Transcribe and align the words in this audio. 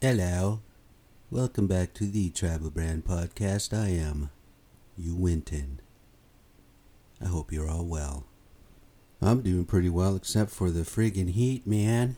Hello. 0.00 0.60
Welcome 1.28 1.66
back 1.66 1.92
to 1.94 2.04
the 2.04 2.30
Travel 2.30 2.70
Brand 2.70 3.04
Podcast. 3.04 3.76
I 3.76 3.88
am 3.88 4.30
you 4.96 5.16
Winton. 5.16 5.80
I 7.20 7.26
hope 7.26 7.50
you're 7.50 7.68
all 7.68 7.84
well. 7.84 8.24
I'm 9.20 9.40
doing 9.40 9.64
pretty 9.64 9.88
well 9.88 10.14
except 10.14 10.52
for 10.52 10.70
the 10.70 10.82
friggin' 10.82 11.30
heat, 11.30 11.66
man. 11.66 12.16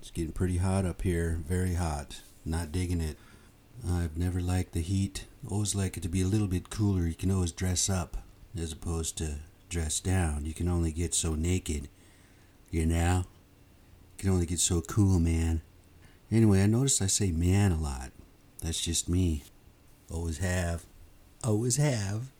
It's 0.00 0.12
getting 0.12 0.30
pretty 0.30 0.58
hot 0.58 0.84
up 0.84 1.02
here. 1.02 1.40
Very 1.48 1.74
hot. 1.74 2.20
Not 2.44 2.70
digging 2.70 3.00
it. 3.00 3.16
I've 3.84 4.16
never 4.16 4.40
liked 4.40 4.72
the 4.72 4.80
heat. 4.80 5.24
Always 5.50 5.74
like 5.74 5.96
it 5.96 6.04
to 6.04 6.08
be 6.08 6.22
a 6.22 6.28
little 6.28 6.46
bit 6.46 6.70
cooler. 6.70 7.08
You 7.08 7.14
can 7.14 7.32
always 7.32 7.50
dress 7.50 7.90
up 7.90 8.18
as 8.56 8.70
opposed 8.70 9.18
to 9.18 9.38
dress 9.68 9.98
down. 9.98 10.46
You 10.46 10.54
can 10.54 10.68
only 10.68 10.92
get 10.92 11.12
so 11.12 11.34
naked. 11.34 11.88
You 12.70 12.86
know? 12.86 13.24
You 14.16 14.22
can 14.22 14.30
only 14.30 14.46
get 14.46 14.60
so 14.60 14.80
cool, 14.80 15.18
man. 15.18 15.62
Anyway, 16.30 16.62
I 16.62 16.66
noticed 16.66 17.02
I 17.02 17.06
say 17.06 17.30
man 17.30 17.72
a 17.72 17.80
lot. 17.80 18.10
That's 18.60 18.80
just 18.80 19.08
me. 19.08 19.44
Always 20.10 20.38
have. 20.38 20.86
Always 21.44 21.76
have. 21.76 22.32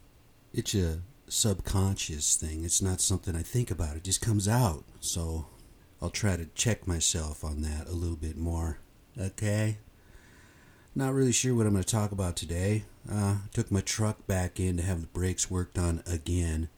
It's 0.52 0.74
a 0.74 1.00
subconscious 1.28 2.36
thing. 2.36 2.64
It's 2.64 2.82
not 2.82 3.00
something 3.00 3.36
I 3.36 3.42
think 3.42 3.70
about. 3.70 3.96
It 3.96 4.04
just 4.04 4.20
comes 4.20 4.48
out. 4.48 4.84
So 5.00 5.46
I'll 6.00 6.10
try 6.10 6.36
to 6.36 6.46
check 6.54 6.86
myself 6.86 7.44
on 7.44 7.62
that 7.62 7.88
a 7.88 7.92
little 7.92 8.16
bit 8.16 8.36
more. 8.36 8.78
Okay? 9.18 9.78
Not 10.94 11.14
really 11.14 11.32
sure 11.32 11.54
what 11.54 11.66
I'm 11.66 11.72
going 11.72 11.84
to 11.84 11.88
talk 11.88 12.10
about 12.10 12.36
today. 12.36 12.84
Uh, 13.10 13.36
took 13.52 13.70
my 13.70 13.82
truck 13.82 14.26
back 14.26 14.58
in 14.58 14.78
to 14.78 14.82
have 14.82 15.02
the 15.02 15.06
brakes 15.08 15.50
worked 15.50 15.78
on 15.78 16.02
again. 16.06 16.68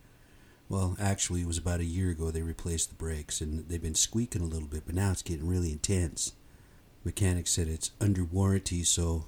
Well, 0.69 0.97
actually, 1.01 1.43
it 1.43 1.47
was 1.47 1.57
about 1.57 1.81
a 1.81 1.85
year 1.85 2.11
ago 2.11 2.31
they 2.31 2.43
replaced 2.43 2.91
the 2.91 2.97
brakes, 2.97 3.41
and 3.41 3.67
they've 3.69 3.81
been 3.81 3.95
squeaking 3.95 4.43
a 4.43 4.47
little 4.47 4.69
bit, 4.69 4.83
but 4.85 4.95
now 4.95 5.13
it's 5.13 5.23
getting 5.23 5.49
really 5.49 5.73
intense. 5.73 6.33
Mechanic 7.05 7.47
said 7.47 7.69
it's 7.69 7.91
under 8.01 8.25
warranty, 8.25 8.83
so 8.85 9.27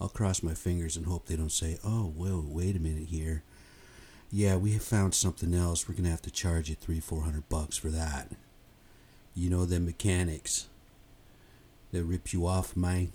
I'll 0.00 0.08
cross 0.08 0.42
my 0.42 0.54
fingers 0.54 0.96
and 0.96 1.06
hope 1.06 1.26
they 1.26 1.36
don't 1.36 1.50
say, 1.50 1.78
oh, 1.84 2.12
well, 2.14 2.44
wait 2.46 2.76
a 2.76 2.80
minute 2.80 3.08
here. 3.08 3.42
Yeah, 4.30 4.56
we 4.56 4.72
have 4.72 4.82
found 4.82 5.14
something 5.14 5.54
else. 5.54 5.88
We're 5.88 5.94
going 5.94 6.04
to 6.04 6.10
have 6.10 6.22
to 6.22 6.30
charge 6.30 6.68
you 6.68 6.74
three, 6.74 7.00
four 7.00 7.22
hundred 7.22 7.48
bucks 7.48 7.76
for 7.76 7.88
that. 7.88 8.32
You 9.34 9.50
know 9.50 9.64
the 9.64 9.80
mechanics. 9.80 10.66
They 11.92 12.00
rip 12.02 12.32
you 12.32 12.46
off, 12.46 12.76
man. 12.76 13.12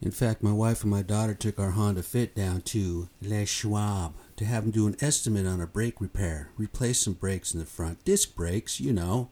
In 0.00 0.10
fact, 0.10 0.42
my 0.42 0.52
wife 0.52 0.82
and 0.82 0.90
my 0.90 1.02
daughter 1.02 1.34
took 1.34 1.58
our 1.58 1.70
Honda 1.70 2.02
Fit 2.02 2.34
down 2.34 2.62
to 2.62 3.08
Les 3.22 3.46
Schwab 3.46 4.14
to 4.36 4.44
have 4.44 4.64
them 4.64 4.70
do 4.70 4.86
an 4.86 4.96
estimate 5.00 5.46
on 5.46 5.60
a 5.60 5.66
brake 5.66 6.00
repair. 6.00 6.50
Replace 6.56 7.00
some 7.00 7.14
brakes 7.14 7.54
in 7.54 7.60
the 7.60 7.66
front. 7.66 8.04
Disc 8.04 8.34
brakes, 8.34 8.80
you 8.80 8.92
know. 8.92 9.30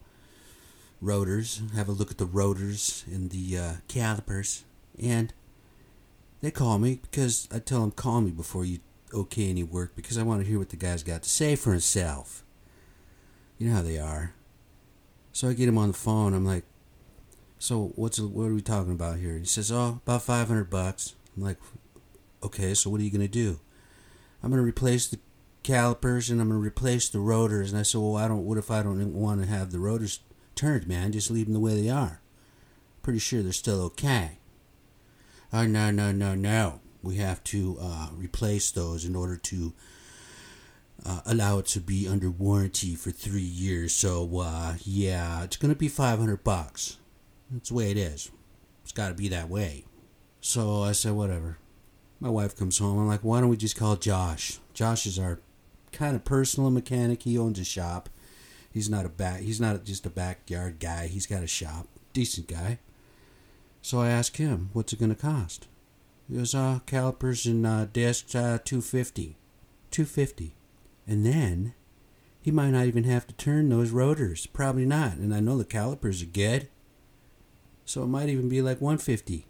Rotors. 1.03 1.61
Have 1.75 1.89
a 1.89 1.93
look 1.93 2.11
at 2.11 2.19
the 2.19 2.25
rotors 2.25 3.05
and 3.13 3.31
the 3.31 3.59
uh, 3.59 3.73
calipers. 3.89 4.65
And 5.03 5.35
they 6.41 6.53
call 6.53 6.79
me 6.79 7.01
because 7.03 7.49
I 7.53 7.59
tell 7.59 7.81
them 7.81 7.91
call 7.91 8.21
me 8.21 8.31
before 8.31 8.65
you 8.65 8.79
okay 9.13 9.51
any 9.51 9.65
work 9.65 9.95
because 9.95 10.17
I 10.17 10.23
want 10.23 10.43
to 10.43 10.49
hear 10.49 10.59
what 10.59 10.71
the 10.71 10.77
guy's 10.77 11.03
got 11.03 11.25
to 11.25 11.29
say 11.29 11.57
for 11.57 11.73
himself. 11.73 12.45
You 13.59 13.69
know 13.69 13.77
how 13.77 13.83
they 13.83 13.99
are. 13.99 14.35
So 15.33 15.49
I 15.49 15.55
get 15.55 15.69
him 15.69 15.79
on 15.79 15.89
the 15.89 15.95
phone. 15.95 16.35
I'm 16.35 16.47
like, 16.47 16.65
so 17.59 17.93
what's 17.97 18.21
what 18.21 18.45
are 18.45 18.55
we 18.55 18.61
talking 18.61 18.93
about 18.93 19.19
here? 19.19 19.39
He 19.39 19.45
says, 19.45 19.73
oh, 19.73 20.01
about 20.05 20.23
500 20.23 20.71
bucks. 20.71 21.15
I'm 21.37 21.43
like, 21.43 21.59
okay, 22.43 22.75
so 22.75 22.91
what 22.91 23.01
are 23.01 23.05
you 23.05 23.11
gonna 23.11 23.29
do? 23.29 23.61
I'm 24.43 24.51
gonna 24.51 24.63
replace 24.63 25.09
the 25.09 25.19
calipers 25.63 26.31
and 26.31 26.41
I'm 26.41 26.49
gonna 26.49 26.61
replace 26.61 27.09
the 27.09 27.21
rotors. 27.21 27.71
And 27.73 27.79
I 27.81 27.83
said, 27.83 28.01
well, 28.01 28.17
I 28.17 28.29
don't. 28.29 28.45
What 28.45 28.59
if 28.59 28.71
I 28.71 28.83
don't 28.83 29.15
want 29.15 29.41
to 29.41 29.47
have 29.47 29.71
the 29.71 29.79
rotors 29.79 30.21
turned, 30.55 30.87
man? 30.87 31.13
Just 31.13 31.31
leave 31.31 31.47
them 31.47 31.55
the 31.55 31.61
way 31.61 31.81
they 31.81 31.91
are. 31.91 32.21
Pretty 33.03 33.19
sure 33.19 33.43
they're 33.43 33.53
still 33.53 33.81
okay. 33.83 34.39
Oh 35.53 35.67
no 35.67 35.91
no 35.91 36.13
no 36.13 36.35
no! 36.35 36.81
We 37.03 37.17
have 37.17 37.43
to 37.45 37.77
uh, 37.81 38.09
replace 38.17 38.71
those 38.71 39.05
in 39.05 39.15
order 39.17 39.37
to 39.37 39.73
uh, 41.05 41.21
allow 41.27 41.59
it 41.59 41.67
to 41.67 41.81
be 41.81 42.09
under 42.09 42.31
warranty 42.31 42.95
for 42.95 43.11
three 43.11 43.41
years. 43.41 43.95
So 43.95 44.29
uh, 44.39 44.75
yeah, 44.85 45.43
it's 45.43 45.57
gonna 45.57 45.75
be 45.75 45.89
five 45.89 46.19
hundred 46.19 46.45
bucks. 46.45 46.99
That's 47.51 47.69
the 47.69 47.75
way 47.75 47.91
it 47.91 47.99
is. 47.99 48.31
It's 48.83 48.93
got 48.93 49.09
to 49.09 49.15
be 49.15 49.29
that 49.29 49.49
way. 49.49 49.85
So 50.41 50.83
I 50.83 50.93
said, 50.93 51.13
whatever. 51.13 51.59
My 52.19 52.29
wife 52.29 52.57
comes 52.57 52.79
home. 52.79 52.99
I'm 52.99 53.09
like, 53.09 53.21
why 53.21 53.41
don't 53.41 53.51
we 53.51 53.57
just 53.57 53.77
call 53.77 53.97
Josh? 53.97 54.59
Josh 54.73 55.07
is 55.07 55.19
our 55.19 55.41
kind 55.93 56.17
of 56.17 56.25
personal 56.25 56.71
mechanic. 56.71 57.23
He 57.23 57.37
owns 57.37 57.59
a 57.59 57.65
shop. 57.65 58.09
He's 58.73 58.89
not 58.89 59.05
a 59.05 59.11
back. 59.11 59.41
He's 59.41 59.61
not 59.61 59.85
just 59.85 60.07
a 60.07 60.11
backyard 60.11 60.81
guy. 60.81 61.07
He's 61.07 61.27
got 61.27 61.43
a 61.43 61.47
shop. 61.47 61.87
Decent 62.13 62.49
guy. 62.49 62.79
So 63.83 64.01
I 64.01 64.09
asked 64.09 64.37
him, 64.37 64.71
what's 64.73 64.93
it 64.93 64.99
going 64.99 65.15
to 65.15 65.21
cost? 65.21 65.69
He 66.29 66.37
goes, 66.37 66.55
uh, 66.55 66.81
calipers 66.87 67.47
and 67.47 67.67
uh, 67.67 67.87
discs, 67.87 68.35
uh, 68.35 68.59
250 68.65 69.37
250 69.91 70.55
And 71.07 71.27
then 71.27 71.75
he 72.41 72.51
might 72.51 72.71
not 72.71 72.87
even 72.87 73.05
have 73.05 73.27
to 73.27 73.35
turn 73.35 73.69
those 73.69 73.91
rotors. 73.91 74.47
Probably 74.47 74.87
not. 74.87 75.17
And 75.17 75.35
I 75.35 75.41
know 75.41 75.59
the 75.59 75.65
calipers 75.65 76.23
are 76.23 76.27
good. 76.27 76.69
So 77.85 78.03
it 78.03 78.09
might 78.09 78.29
even 78.29 78.49
be 78.49 78.63
like 78.63 78.81
150 78.81 79.47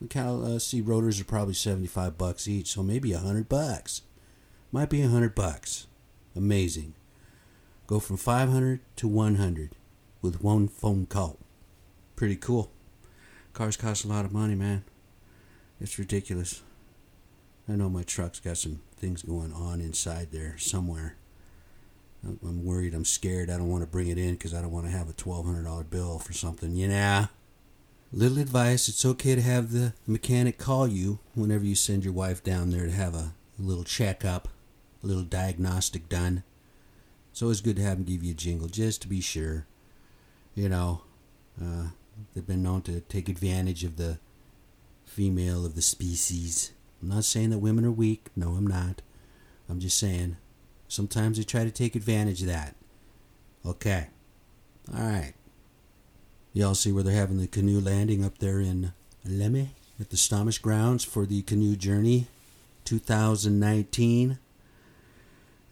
The 0.00 0.08
cal 0.08 0.44
uh, 0.44 0.58
see 0.58 0.80
rotors 0.80 1.20
are 1.20 1.24
probably 1.24 1.54
75 1.54 2.18
bucks 2.18 2.48
each, 2.48 2.68
so 2.68 2.82
maybe 2.82 3.12
a 3.12 3.16
100 3.16 3.48
bucks. 3.48 4.02
Might 4.72 4.90
be 4.90 5.00
a 5.00 5.04
100 5.04 5.34
bucks. 5.34 5.86
Amazing. 6.34 6.94
Go 7.86 8.00
from 8.00 8.16
500 8.16 8.80
to 8.96 9.08
100 9.08 9.76
with 10.22 10.42
one 10.42 10.68
phone 10.68 11.06
call. 11.06 11.38
Pretty 12.16 12.36
cool. 12.36 12.70
Cars 13.52 13.76
cost 13.76 14.04
a 14.04 14.08
lot 14.08 14.24
of 14.24 14.32
money, 14.32 14.54
man. 14.54 14.84
It's 15.80 15.98
ridiculous. 15.98 16.62
I 17.68 17.72
know 17.72 17.90
my 17.90 18.02
truck's 18.02 18.40
got 18.40 18.56
some 18.56 18.80
things 18.96 19.22
going 19.22 19.52
on 19.52 19.80
inside 19.80 20.28
there 20.32 20.56
somewhere. 20.58 21.16
I'm 22.24 22.64
worried. 22.64 22.94
I'm 22.94 23.04
scared. 23.04 23.50
I 23.50 23.58
don't 23.58 23.68
want 23.68 23.82
to 23.82 23.90
bring 23.90 24.08
it 24.08 24.16
in 24.16 24.32
because 24.32 24.54
I 24.54 24.62
don't 24.62 24.72
want 24.72 24.86
to 24.86 24.92
have 24.92 25.10
a 25.10 25.12
$1,200 25.12 25.90
bill 25.90 26.18
for 26.18 26.32
something, 26.32 26.74
you 26.74 26.88
know? 26.88 27.28
Little 28.12 28.38
advice 28.38 28.88
it's 28.88 29.04
okay 29.04 29.34
to 29.34 29.42
have 29.42 29.72
the 29.72 29.92
mechanic 30.06 30.56
call 30.56 30.88
you 30.88 31.18
whenever 31.34 31.64
you 31.64 31.74
send 31.74 32.04
your 32.04 32.14
wife 32.14 32.42
down 32.42 32.70
there 32.70 32.86
to 32.86 32.92
have 32.92 33.14
a 33.14 33.34
little 33.58 33.84
checkup, 33.84 34.48
a 35.02 35.06
little 35.06 35.22
diagnostic 35.22 36.08
done. 36.08 36.44
So 37.34 37.36
it's 37.36 37.42
always 37.42 37.60
good 37.60 37.76
to 37.76 37.82
have 37.82 37.98
them 37.98 38.04
give 38.04 38.24
you 38.24 38.30
a 38.30 38.34
jingle 38.34 38.68
just 38.68 39.02
to 39.02 39.08
be 39.08 39.20
sure. 39.20 39.66
You 40.54 40.68
know, 40.68 41.02
uh, 41.60 41.88
They've 42.34 42.46
been 42.46 42.62
known 42.62 42.82
to 42.82 43.00
take 43.00 43.28
advantage 43.28 43.84
of 43.84 43.96
the 43.96 44.18
female 45.04 45.64
of 45.64 45.74
the 45.74 45.82
species. 45.82 46.72
I'm 47.02 47.08
not 47.08 47.24
saying 47.24 47.50
that 47.50 47.58
women 47.58 47.84
are 47.84 47.92
weak. 47.92 48.28
No, 48.36 48.50
I'm 48.50 48.66
not. 48.66 49.02
I'm 49.68 49.80
just 49.80 49.98
saying 49.98 50.36
sometimes 50.88 51.38
they 51.38 51.44
try 51.44 51.64
to 51.64 51.70
take 51.70 51.94
advantage 51.94 52.42
of 52.42 52.48
that. 52.48 52.74
Okay. 53.64 54.08
All 54.92 55.02
right. 55.02 55.34
Y'all 56.52 56.74
see 56.74 56.92
where 56.92 57.02
they're 57.02 57.14
having 57.14 57.38
the 57.38 57.46
canoe 57.46 57.80
landing 57.80 58.24
up 58.24 58.38
there 58.38 58.60
in 58.60 58.92
Lummi 59.26 59.68
at 60.00 60.10
the 60.10 60.16
Stommish 60.16 60.60
Grounds 60.60 61.04
for 61.04 61.26
the 61.26 61.42
Canoe 61.42 61.74
Journey 61.74 62.26
2019. 62.84 64.38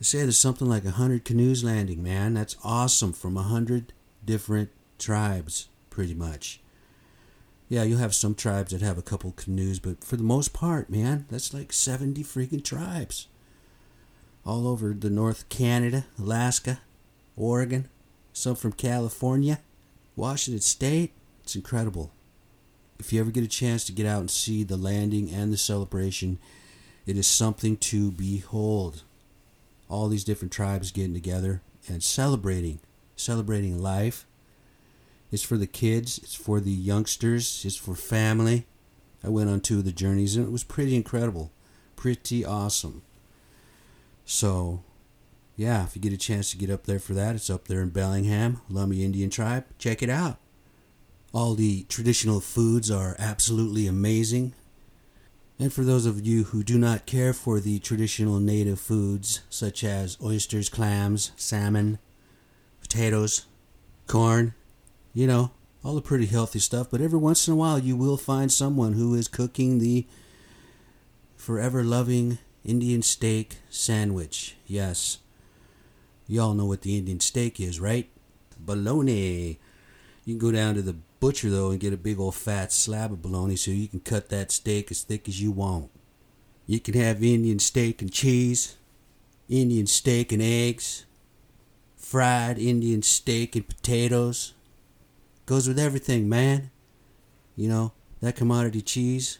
They 0.03 0.07
say 0.07 0.23
there's 0.23 0.37
something 0.37 0.69
like 0.69 0.83
a 0.83 0.99
100 0.99 1.25
canoes 1.25 1.63
landing, 1.63 2.03
man. 2.03 2.35
That's 2.35 2.57
awesome 2.65 3.13
from 3.13 3.37
a 3.37 3.43
100 3.43 3.93
different 4.25 4.71
tribes 4.99 5.69
pretty 5.91 6.13
much. 6.13 6.61
Yeah, 7.69 7.85
you'll 7.85 8.01
have 8.01 8.13
some 8.13 8.35
tribes 8.35 8.73
that 8.73 8.83
have 8.83 8.99
a 8.99 9.03
couple 9.03 9.31
canoes, 9.31 9.79
but 9.79 10.03
for 10.03 10.17
the 10.17 10.25
most 10.25 10.53
part, 10.53 10.91
man, 10.91 11.27
that's 11.31 11.55
like 11.55 11.73
70 11.73 12.25
freaking 12.25 12.65
tribes. 12.65 13.29
All 14.45 14.67
over 14.67 14.93
the 14.93 15.09
North 15.09 15.49
Canada, 15.49 16.07
Alaska, 16.19 16.81
Oregon, 17.37 17.89
some 18.33 18.57
from 18.57 18.73
California, 18.73 19.61
Washington 20.17 20.63
State. 20.63 21.13
It's 21.45 21.55
incredible. 21.55 22.11
If 22.99 23.13
you 23.13 23.21
ever 23.21 23.31
get 23.31 23.45
a 23.45 23.49
chance 23.49 23.85
to 23.85 23.93
get 23.93 24.07
out 24.07 24.19
and 24.19 24.31
see 24.33 24.65
the 24.65 24.77
landing 24.77 25.31
and 25.31 25.53
the 25.53 25.57
celebration, 25.57 26.41
it 27.07 27.17
is 27.17 27.29
something 27.29 27.77
to 27.77 28.11
behold. 28.11 29.05
All 29.93 30.09
these 30.09 30.25
different 30.25 30.53
tribes 30.53 30.91
getting 30.91 31.13
together 31.13 31.61
and 31.87 32.03
celebrating, 32.03 32.81
celebrating 33.15 33.79
life, 33.79 34.25
it's 35.31 35.43
for 35.43 35.59
the 35.59 35.67
kids, 35.67 36.17
it's 36.17 36.35
for 36.35 36.61
the 36.61 36.73
youngsters, 36.73 37.63
it's 37.67 37.77
for 37.77 37.95
family. 37.95 38.65
I 39.23 39.29
went 39.29 39.51
on 39.51 39.61
two 39.61 39.81
of 39.81 39.85
the 39.85 39.93
journeys 39.93 40.35
and 40.35 40.47
it 40.47 40.51
was 40.51 40.65
pretty 40.65 40.97
incredible. 40.97 41.53
Pretty 41.95 42.43
awesome. 42.43 43.03
So, 44.25 44.83
yeah, 45.57 45.85
if 45.85 45.95
you 45.95 46.01
get 46.01 46.15
a 46.15 46.17
chance 46.17 46.51
to 46.51 46.57
get 46.57 46.71
up 46.71 46.85
there 46.85 46.99
for 46.99 47.13
that, 47.13 47.35
it's 47.35 47.51
up 47.51 47.69
there 47.69 47.83
in 47.83 47.91
Bellingham, 47.91 48.63
Lummi 48.71 49.03
Indian 49.03 49.29
Tribe. 49.29 49.67
Check 49.79 50.03
it 50.03 50.09
out. 50.09 50.39
All 51.35 51.55
the 51.55 51.85
traditional 51.91 52.41
foods 52.41 52.91
are 52.91 53.15
absolutely 53.19 53.87
amazing. 53.87 54.55
And 55.63 55.73
for 55.73 55.85
those 55.85 56.07
of 56.07 56.27
you 56.27 56.43
who 56.43 56.65
do 56.65 56.77
not 56.77 57.07
care 57.07 57.33
for 57.33 57.61
the 57.61 57.79
traditional 57.79 58.41
native 58.41 58.81
foods, 58.81 59.43
such 59.49 59.85
as 59.85 60.19
oysters, 60.21 60.69
clams, 60.69 61.31
salmon, 61.37 62.01
potatoes, 62.81 63.47
corn, 64.09 64.55
you 65.15 65.25
know, 65.25 65.53
all 65.85 65.95
the 65.95 66.03
pretty 66.03 66.27
healthy 66.27 66.59
stuff, 66.59 66.89
but 66.91 67.01
every 67.01 67.21
once 67.21 67.47
in 67.47 67.53
a 67.53 67.57
while 67.57 67.79
you 67.79 67.95
will 67.95 68.17
find 68.17 68.51
someone 68.51 68.95
who 68.95 69.15
is 69.15 69.29
cooking 69.29 69.79
the 69.79 70.05
forever 71.37 71.85
loving 71.85 72.39
Indian 72.65 73.01
steak 73.01 73.59
sandwich. 73.71 74.57
Yes. 74.67 75.19
Y'all 76.27 76.55
know 76.55 76.67
what 76.67 76.83
the 76.83 76.99
Indian 76.99 77.21
steak 77.21 77.61
is, 77.61 77.79
right? 77.79 78.11
Bologna. 78.59 79.61
You 80.25 80.35
can 80.35 80.39
go 80.39 80.53
down 80.53 80.75
to 80.75 80.83
the 80.83 80.97
butcher 81.21 81.51
though 81.51 81.71
and 81.71 81.81
get 81.81 81.93
a 81.93 81.97
big 81.97 82.19
old 82.19 82.35
fat 82.35 82.73
slab 82.73 83.13
of 83.13 83.23
bologna 83.23 83.57
so 83.57 83.71
you 83.71 83.89
can 83.89 84.01
cut 84.01 84.29
that 84.29 84.53
steak 84.53 84.91
as 84.91 85.03
thick 85.03 85.29
as 85.29 85.41
you 85.41 85.51
want. 85.51 85.91
You 86.67 86.81
can 86.81 86.95
have 86.95 87.23
Indian 87.23 87.59
steak 87.59 88.01
and 88.03 88.13
cheese, 88.13 88.77
Indian 89.49 89.87
steak 89.87 90.33
and 90.33 90.43
eggs, 90.43 91.05
fried 91.97 92.59
Indian 92.59 93.03
steak 93.03 93.57
and 93.57 93.67
potatoes. 93.67 94.55
Goes 95.45 95.67
with 95.67 95.79
everything, 95.79 96.29
man. 96.29 96.71
You 97.57 97.69
know, 97.69 97.93
that 98.21 98.37
commodity 98.37 98.81
cheese, 98.81 99.39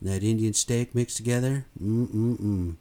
that 0.00 0.22
Indian 0.22 0.52
steak 0.52 0.94
mixed 0.94 1.16
together. 1.16 1.66
Mm-mm-mm. 1.82 2.76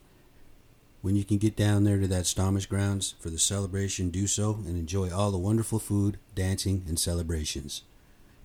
When 1.02 1.16
you 1.16 1.24
can 1.24 1.38
get 1.38 1.56
down 1.56 1.84
there 1.84 1.98
to 1.98 2.08
that 2.08 2.26
Stommish 2.26 2.70
grounds 2.70 3.16
for 3.20 3.32
the 3.32 3.40
celebration, 3.40 4.12
do 4.12 4.28
so 4.28 4.60
and 4.66 4.78
enjoy 4.78 5.12
all 5.12 5.32
the 5.32 5.38
wonderful 5.38 5.80
food, 5.80 6.20
dancing, 6.36 6.84
and 6.88 7.00
celebrations. 7.00 7.82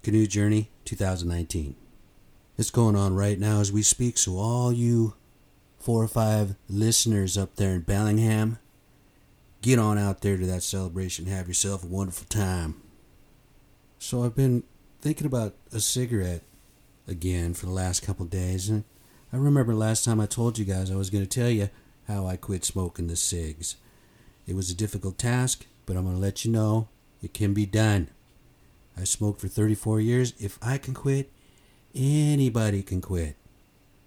Canoe 0.03 0.27
Journey 0.27 0.71
2019. 0.87 1.77
It's 2.57 2.71
going 2.71 2.97
on 2.97 3.15
right 3.15 3.39
now 3.39 3.61
as 3.61 3.71
we 3.71 3.83
speak, 3.83 4.17
so 4.17 4.39
all 4.39 4.73
you 4.73 5.15
four 5.79 6.03
or 6.03 6.09
five 6.09 6.57
listeners 6.69 7.37
up 7.37 7.57
there 7.57 7.75
in 7.75 7.83
Bellingham, 7.83 8.59
get 9.61 9.79
on 9.79 9.99
out 9.99 10.23
there 10.23 10.39
to 10.39 10.47
that 10.47 10.63
celebration. 10.63 11.27
And 11.27 11.35
have 11.35 11.49
yourself 11.49 11.85
a 11.85 11.87
wonderful 11.87 12.27
time. 12.29 12.81
So 13.99 14.25
I've 14.25 14.35
been 14.35 14.65
thinking 15.03 15.27
about 15.27 15.55
a 15.73 15.81
cigarette 15.81 16.43
again 17.07 17.53
for 17.53 17.67
the 17.67 17.73
last 17.73 18.03
couple 18.03 18.25
days, 18.25 18.71
and 18.71 18.85
I 19.31 19.37
remember 19.37 19.75
last 19.75 20.07
time 20.07 20.21
I 20.21 20.27
told 20.27 20.59
you 20.59 20.65
guys 20.65 20.91
I 20.91 20.97
was 20.97 21.11
going 21.11 21.27
to 21.27 21.41
tell 21.41 21.51
you 21.51 21.69
how 22.09 22.27
I 22.27 22.37
quit 22.37 22.65
smoking 22.65 23.07
the 23.07 23.17
cigs. 23.17 23.77
It 24.47 24.55
was 24.55 24.71
a 24.71 24.75
difficult 24.75 25.19
task, 25.19 25.67
but 25.87 25.97
I'm 25.97 26.05
going 26.05 26.17
to 26.17 26.21
let 26.21 26.45
you 26.45 26.53
know 26.53 26.89
it 27.23 27.35
can 27.35 27.53
be 27.55 27.67
done. 27.67 28.09
I 28.97 29.05
smoked 29.05 29.41
for 29.41 29.49
34 29.49 30.01
years. 30.01 30.33
If 30.39 30.59
I 30.63 30.79
can 30.79 30.95
quit, 30.95 31.31
anybody 31.95 32.83
can 32.83 33.01
quit. 33.01 33.37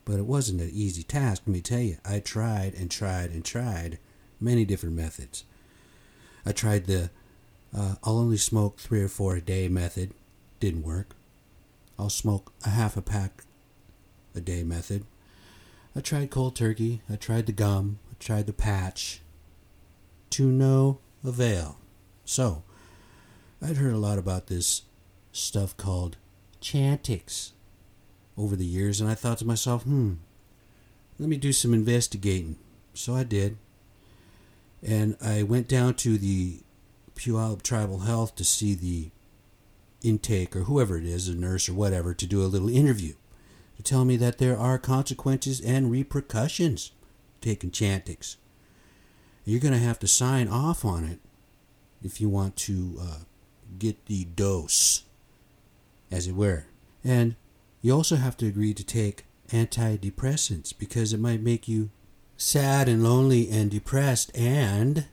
But 0.05 0.19
it 0.19 0.25
wasn't 0.25 0.61
an 0.61 0.71
easy 0.73 1.03
task, 1.03 1.43
let 1.45 1.53
me 1.53 1.61
tell 1.61 1.79
you. 1.79 1.97
I 2.03 2.19
tried 2.19 2.73
and 2.73 2.89
tried 2.89 3.31
and 3.31 3.45
tried 3.45 3.99
many 4.39 4.65
different 4.65 4.95
methods. 4.95 5.43
I 6.45 6.51
tried 6.51 6.85
the 6.85 7.11
uh, 7.75 7.95
I'll 8.03 8.17
only 8.17 8.37
smoke 8.37 8.79
three 8.79 9.01
or 9.01 9.07
four 9.07 9.35
a 9.35 9.41
day 9.41 9.67
method. 9.67 10.11
Didn't 10.59 10.83
work. 10.83 11.15
I'll 11.97 12.09
smoke 12.09 12.51
a 12.65 12.69
half 12.69 12.97
a 12.97 13.01
pack 13.01 13.43
a 14.33 14.41
day 14.41 14.63
method. 14.63 15.05
I 15.95 16.01
tried 16.01 16.29
cold 16.29 16.55
turkey. 16.55 17.01
I 17.09 17.15
tried 17.15 17.45
the 17.45 17.51
gum. 17.51 17.99
I 18.11 18.15
tried 18.19 18.47
the 18.47 18.53
patch. 18.53 19.21
To 20.31 20.45
no 20.45 20.99
avail. 21.23 21.77
So, 22.25 22.63
I'd 23.61 23.77
heard 23.77 23.93
a 23.93 23.97
lot 23.97 24.19
about 24.19 24.47
this 24.47 24.83
stuff 25.31 25.75
called 25.75 26.17
Chantix 26.61 27.51
over 28.37 28.55
the 28.55 28.65
years, 28.65 29.01
and 29.01 29.09
I 29.09 29.15
thought 29.15 29.39
to 29.39 29.45
myself, 29.45 29.83
hmm, 29.83 30.13
let 31.17 31.27
me 31.27 31.37
do 31.37 31.51
some 31.51 31.73
investigating. 31.73 32.57
So 32.93 33.15
I 33.15 33.23
did. 33.23 33.57
And 34.81 35.17
I 35.21 35.43
went 35.43 35.67
down 35.67 35.95
to 35.95 36.17
the 36.17 36.61
Puyallup 37.15 37.63
Tribal 37.63 37.99
Health 37.99 38.35
to 38.35 38.45
see 38.45 38.75
the 38.75 39.09
intake 40.01 40.55
or 40.55 40.61
whoever 40.61 40.97
it 40.97 41.03
is, 41.03 41.27
a 41.27 41.35
nurse 41.35 41.67
or 41.67 41.73
whatever, 41.73 42.13
to 42.13 42.25
do 42.25 42.41
a 42.41 42.47
little 42.47 42.69
interview 42.69 43.15
to 43.79 43.83
tell 43.83 44.03
me 44.03 44.17
that 44.17 44.39
there 44.39 44.57
are 44.57 44.77
consequences 44.77 45.61
and 45.61 45.89
repercussions 45.89 46.91
taking 47.39 47.71
Chantix. 47.71 48.35
You're 49.45 49.61
going 49.61 49.73
to 49.73 49.79
have 49.79 49.99
to 49.99 50.07
sign 50.07 50.49
off 50.49 50.83
on 50.83 51.05
it 51.05 51.19
if 52.03 52.19
you 52.19 52.27
want 52.27 52.57
to 52.57 52.97
uh, 53.01 53.17
get 53.77 54.07
the 54.07 54.25
dose, 54.25 55.03
as 56.11 56.27
it 56.27 56.35
were. 56.35 56.65
And 57.05 57.37
you 57.81 57.95
also 57.95 58.17
have 58.17 58.35
to 58.37 58.47
agree 58.47 58.73
to 58.73 58.83
take 58.83 59.23
antidepressants 59.47 60.77
because 60.77 61.13
it 61.13 61.21
might 61.21 61.39
make 61.39 61.69
you 61.69 61.89
sad 62.35 62.89
and 62.89 63.01
lonely 63.01 63.49
and 63.49 63.71
depressed, 63.71 64.29
and 64.35 65.05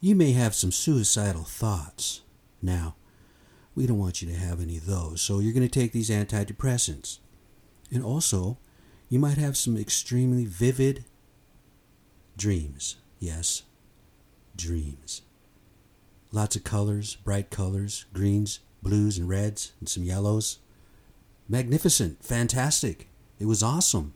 you 0.00 0.16
may 0.16 0.32
have 0.32 0.54
some 0.54 0.72
suicidal 0.72 1.44
thoughts. 1.44 2.22
Now, 2.62 2.96
we 3.74 3.86
don't 3.86 3.98
want 3.98 4.22
you 4.22 4.28
to 4.32 4.38
have 4.38 4.62
any 4.62 4.78
of 4.78 4.86
those, 4.86 5.20
so 5.20 5.40
you're 5.40 5.52
going 5.52 5.68
to 5.68 5.80
take 5.80 5.92
these 5.92 6.08
antidepressants. 6.08 7.18
And 7.92 8.02
also, 8.02 8.58
you 9.08 9.18
might 9.18 9.38
have 9.38 9.56
some 9.56 9.76
extremely 9.76 10.44
vivid 10.44 11.04
dreams. 12.36 12.96
Yes, 13.18 13.62
dreams. 14.56 15.22
Lots 16.32 16.56
of 16.56 16.64
colors, 16.64 17.16
bright 17.16 17.50
colors, 17.50 18.04
greens, 18.12 18.60
blues, 18.82 19.18
and 19.18 19.28
reds, 19.28 19.72
and 19.80 19.88
some 19.88 20.02
yellows. 20.02 20.58
Magnificent, 21.48 22.24
fantastic. 22.24 23.08
It 23.38 23.46
was 23.46 23.62
awesome. 23.62 24.14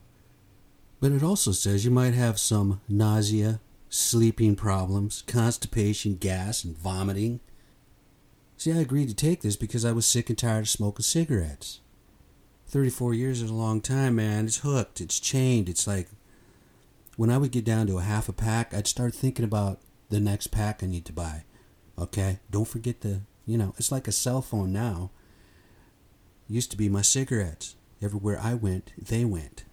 But 1.01 1.13
it 1.13 1.23
also 1.23 1.53
says 1.53 1.85
you 1.85 1.91
might 1.91 2.15
have 2.15 2.39
some 2.39 2.81
nausea, 2.89 3.61
sleeping 3.89 4.57
problems, 4.57 5.23
constipation, 5.27 6.17
gas, 6.17 6.65
and 6.65 6.77
vomiting. 6.77 7.41
See, 8.57 8.73
I 8.73 8.77
agreed 8.79 9.09
to 9.09 9.15
take 9.15 9.41
this 9.41 9.57
because 9.57 9.85
I 9.85 9.93
was 9.93 10.05
sick 10.05 10.29
and 10.29 10.37
tired 10.37 10.63
of 10.63 10.69
smoking 10.69 11.03
cigarettes. 11.03 11.81
34 12.71 13.15
years 13.15 13.43
is 13.43 13.51
a 13.51 13.55
long 13.55 13.81
time, 13.81 14.17
man. 14.17 14.47
It's 14.47 14.59
hooked, 14.59 15.01
it's 15.01 15.19
chained. 15.19 15.69
It's 15.69 15.87
like 15.89 16.09
when 17.17 17.29
I 17.29 17.37
would 17.37 17.51
get 17.51 17.65
down 17.65 17.89
to 17.89 17.99
a 17.99 18.03
half 18.03 18.29
a 18.29 18.33
pack, 18.33 18.73
I'd 18.73 18.87
start 18.87 19.13
thinking 19.13 19.45
about 19.45 19.81
the 20.09 20.21
next 20.21 20.49
pack 20.49 20.83
I 20.83 20.87
need 20.87 21.05
to 21.07 21.13
buy. 21.13 21.45
Okay? 21.99 22.39
Don't 22.51 22.69
forget 22.69 23.01
the, 23.01 23.23
you 23.45 23.59
know, 23.59 23.75
it's 23.77 23.91
like 23.91 24.07
a 24.07 24.13
cell 24.13 24.41
phone 24.41 24.73
now. 24.73 25.11
used 26.49 26.71
to 26.71 26.77
be 26.77 26.89
my 26.89 27.03
cigarettes. 27.03 27.75
Everywhere 28.01 28.39
I 28.41 28.55
went, 28.55 28.93
they 28.97 29.25
went. 29.25 29.65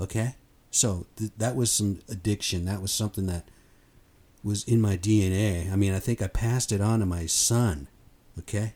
Okay? 0.00 0.36
So 0.70 1.06
th- 1.16 1.32
that 1.36 1.56
was 1.56 1.72
some 1.72 2.00
addiction. 2.08 2.64
That 2.64 2.80
was 2.80 2.92
something 2.92 3.26
that 3.26 3.48
was 4.44 4.62
in 4.64 4.80
my 4.80 4.96
DNA. 4.96 5.70
I 5.72 5.76
mean, 5.76 5.92
I 5.92 5.98
think 5.98 6.22
I 6.22 6.28
passed 6.28 6.70
it 6.70 6.80
on 6.80 7.00
to 7.00 7.06
my 7.06 7.26
son. 7.26 7.88
Okay? 8.38 8.74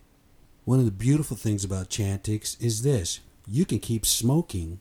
One 0.70 0.78
of 0.78 0.84
the 0.84 0.92
beautiful 0.92 1.36
things 1.36 1.64
about 1.64 1.90
Chantix 1.90 2.56
is 2.62 2.82
this 2.82 3.18
you 3.44 3.64
can 3.64 3.80
keep 3.80 4.06
smoking 4.06 4.78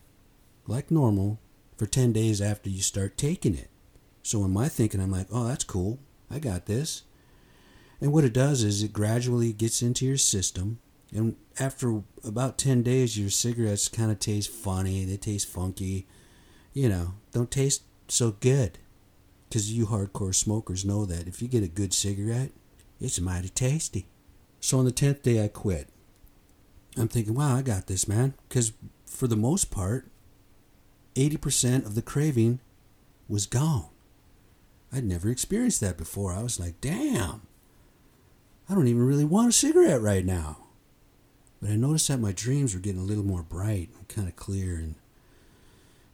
like 0.68 0.92
normal 0.92 1.40
for 1.78 1.88
10 1.88 2.14
days 2.14 2.42
after 2.42 2.70
you 2.70 2.84
start 2.84 3.18
taking 3.18 3.56
it. 3.56 3.72
So, 4.22 4.46
in 4.46 4.52
my 4.52 4.70
thinking, 4.70 5.02
I'm 5.02 5.10
like, 5.10 5.26
oh, 5.32 5.48
that's 5.48 5.64
cool. 5.64 5.98
I 6.30 6.38
got 6.38 6.68
this. 6.68 7.06
And 8.00 8.14
what 8.14 8.24
it 8.24 8.34
does 8.34 8.62
is 8.62 8.84
it 8.84 8.94
gradually 8.94 9.52
gets 9.52 9.82
into 9.82 10.06
your 10.06 10.18
system. 10.18 10.78
And 11.12 11.38
after 11.60 12.04
about 12.24 12.60
10 12.60 12.84
days, 12.84 13.18
your 13.18 13.32
cigarettes 13.32 13.90
kind 13.90 14.12
of 14.12 14.20
taste 14.20 14.52
funny. 14.52 15.06
They 15.06 15.18
taste 15.18 15.48
funky. 15.48 16.06
You 16.72 16.90
know, 16.90 17.14
don't 17.32 17.50
taste 17.50 17.82
so 18.08 18.36
good. 18.40 18.78
Because 19.50 19.74
you 19.74 19.88
hardcore 19.88 20.36
smokers 20.36 20.86
know 20.86 21.06
that 21.06 21.28
if 21.28 21.42
you 21.42 21.48
get 21.48 21.64
a 21.64 21.68
good 21.68 21.96
cigarette, 21.96 22.52
it's 23.02 23.20
mighty 23.20 23.50
tasty. 23.50 24.06
So 24.60 24.80
on 24.80 24.86
the 24.86 24.92
10th 24.92 25.22
day, 25.22 25.44
I 25.44 25.48
quit. 25.48 25.88
I'm 26.98 27.08
thinking, 27.08 27.34
wow, 27.34 27.56
I 27.56 27.62
got 27.62 27.88
this, 27.88 28.08
man. 28.08 28.34
Because 28.48 28.74
for 29.06 29.28
the 29.28 29.36
most 29.36 29.72
part, 29.72 30.08
80% 31.16 31.86
of 31.86 31.96
the 31.96 32.02
craving 32.02 32.60
was 33.28 33.46
gone. 33.46 33.88
I'd 34.92 35.04
never 35.04 35.30
experienced 35.30 35.82
that 35.82 35.98
before. 35.98 36.34
I 36.34 36.42
was 36.42 36.60
like, 36.60 36.82
damn, 36.82 37.42
I 38.70 38.74
don't 38.74 38.88
even 38.88 39.06
really 39.06 39.26
want 39.26 39.50
a 39.50 39.52
cigarette 39.52 40.02
right 40.02 40.26
now. 40.26 40.58
But 41.62 41.72
I 41.72 41.76
noticed 41.76 42.08
that 42.08 42.20
my 42.20 42.32
dreams 42.32 42.74
were 42.74 42.80
getting 42.80 43.02
a 43.02 43.06
little 43.06 43.26
more 43.26 43.44
bright 43.44 43.90
and 43.98 44.08
kind 44.08 44.28
of 44.28 44.36
clear, 44.36 44.76
and 44.76 44.96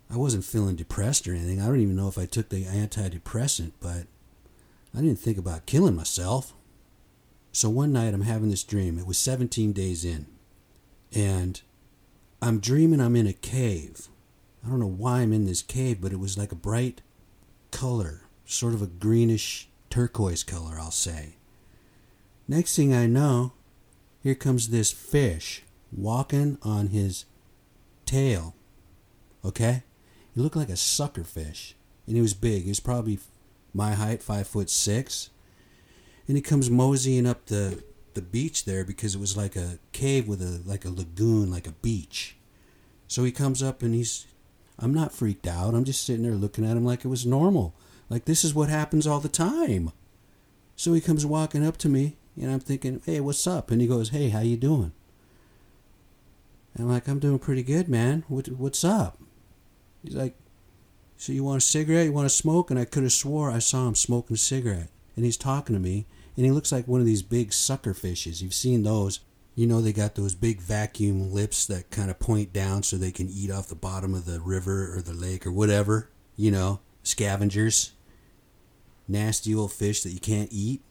I 0.10 0.18
wasn't 0.18 0.44
feeling 0.44 0.76
depressed 0.76 1.28
or 1.28 1.34
anything. 1.34 1.62
I 1.62 1.68
don't 1.68 1.80
even 1.80 1.96
know 1.96 2.08
if 2.08 2.18
I 2.18 2.26
took 2.26 2.50
the 2.50 2.66
antidepressant, 2.66 3.74
but 3.80 4.08
I 4.94 5.02
didn't 5.02 5.20
think 5.20 5.38
about 5.38 5.66
killing 5.66 5.96
myself. 5.96 6.54
So 7.56 7.70
one 7.70 7.94
night 7.94 8.14
I'm 8.14 8.24
having 8.24 8.50
this 8.50 8.66
dream. 8.66 9.00
It 9.00 9.08
was 9.08 9.18
17 9.18 9.72
days 9.72 10.04
in. 10.04 10.26
And 11.14 11.62
I'm 12.42 12.60
dreaming 12.60 13.00
I'm 13.00 13.16
in 13.16 13.28
a 13.28 13.32
cave. 13.32 14.10
I 14.62 14.70
don't 14.70 14.82
know 14.82 14.88
why 14.88 15.22
I'm 15.22 15.32
in 15.32 15.46
this 15.46 15.62
cave, 15.62 16.02
but 16.02 16.12
it 16.12 16.20
was 16.20 16.38
like 16.38 16.52
a 16.52 16.56
bright 16.56 17.02
color, 17.72 18.24
sort 18.44 18.74
of 18.74 18.82
a 18.82 18.88
greenish 18.88 19.70
turquoise 19.90 20.44
color, 20.44 20.76
I'll 20.78 20.92
say. 20.92 21.38
Next 22.46 22.76
thing 22.76 22.94
I 22.94 23.06
know, 23.06 23.54
here 24.22 24.36
comes 24.36 24.68
this 24.68 24.92
fish 24.92 25.64
walking 25.94 26.58
on 26.62 26.88
his 26.88 27.24
tail. 28.06 28.54
Okay? 29.46 29.84
He 30.34 30.42
looked 30.42 30.58
like 30.58 30.68
a 30.68 30.76
sucker 30.76 31.24
fish. 31.24 31.74
And 32.06 32.18
he 32.18 32.22
was 32.22 32.34
big. 32.34 32.64
He 32.64 32.70
was 32.70 32.82
probably 32.82 33.18
my 33.74 33.94
height, 33.94 34.22
five 34.22 34.46
foot 34.46 34.70
six 34.70 35.30
and 36.28 36.38
he 36.38 36.42
comes 36.42 36.70
moseying 36.70 37.26
up 37.26 37.46
the 37.46 37.84
the 38.14 38.22
beach 38.22 38.66
there 38.66 38.84
because 38.84 39.14
it 39.14 39.20
was 39.20 39.38
like 39.38 39.56
a 39.56 39.78
cave 39.92 40.28
with 40.28 40.42
a 40.42 40.62
like 40.68 40.86
a 40.86 40.90
lagoon, 40.90 41.52
like 41.52 41.68
a 41.68 41.74
beach. 41.74 42.38
So 43.08 43.24
he 43.24 43.32
comes 43.32 43.62
up 43.62 43.84
and 43.84 43.94
he's 43.94 44.26
I'm 44.80 44.94
not 44.94 45.14
freaked 45.14 45.48
out. 45.48 45.74
I'm 45.74 45.84
just 45.84 46.06
sitting 46.06 46.24
there 46.24 46.34
looking 46.34 46.66
at 46.66 46.78
him 46.78 46.86
like 46.86 47.06
it 47.06 47.10
was 47.10 47.26
normal. 47.26 47.76
Like 48.10 48.26
this 48.26 48.44
is 48.44 48.54
what 48.54 48.70
happens 48.70 49.06
all 49.06 49.20
the 49.20 49.30
time. 49.30 49.92
So 50.76 50.94
he 50.94 51.02
comes 51.02 51.26
walking 51.26 51.66
up 51.66 51.78
to 51.78 51.90
me 51.90 52.18
and 52.40 52.52
I'm 52.52 52.60
thinking, 52.60 53.02
"Hey, 53.06 53.20
what's 53.20 53.46
up?" 53.48 53.70
And 53.70 53.82
he 53.82 53.88
goes, 53.88 54.10
"Hey, 54.10 54.30
how 54.30 54.42
you 54.42 54.58
doing?" 54.58 54.92
And 56.74 56.86
I'm 56.86 56.90
like, 56.90 57.08
"I'm 57.08 57.20
doing 57.20 57.40
pretty 57.40 57.64
good, 57.64 57.88
man. 57.88 58.24
What 58.28 58.48
what's 58.50 58.84
up?" 58.84 59.20
He's 60.04 60.16
like, 60.16 60.36
"So 61.18 61.32
you 61.32 61.44
want 61.44 61.64
a 61.64 61.66
cigarette? 61.66 62.06
You 62.06 62.14
want 62.14 62.30
to 62.30 62.36
smoke?" 62.36 62.72
And 62.72 62.80
I 62.80 62.86
could 62.86 63.04
have 63.04 63.14
swore 63.14 63.52
I 63.52 63.60
saw 63.60 63.88
him 63.88 63.96
smoking 63.96 64.36
a 64.36 64.38
cigarette. 64.38 64.90
And 65.16 65.26
he's 65.26 65.38
talking 65.38 65.76
to 65.76 65.82
me, 65.82 66.06
and 66.36 66.46
he 66.46 66.52
looks 66.52 66.72
like 66.72 66.88
one 66.88 67.00
of 67.00 67.06
these 67.06 67.22
big 67.22 67.54
sucker 67.54 67.94
fishes. 67.94 68.42
You've 68.42 68.54
seen 68.54 68.84
those. 68.84 69.22
You 69.56 69.68
know, 69.68 69.80
they 69.80 69.94
got 69.94 70.16
those 70.16 70.36
big 70.36 70.60
vacuum 70.60 71.32
lips 71.32 71.66
that 71.68 71.90
kind 71.90 72.12
of 72.12 72.20
point 72.20 72.52
down 72.52 72.84
so 72.84 72.98
they 72.98 73.12
can 73.12 73.30
eat 73.30 73.50
off 73.50 73.70
the 73.70 73.76
bottom 73.76 74.14
of 74.14 74.26
the 74.26 74.42
river 74.42 74.94
or 74.94 75.02
the 75.02 75.14
lake 75.14 75.48
or 75.48 75.52
whatever. 75.52 76.10
You 76.36 76.52
know, 76.52 76.82
scavengers. 77.04 77.94
Nasty 79.08 79.56
old 79.56 79.72
fish 79.72 80.04
that 80.04 80.12
you 80.12 80.20
can't 80.20 80.50
eat. 80.52 80.82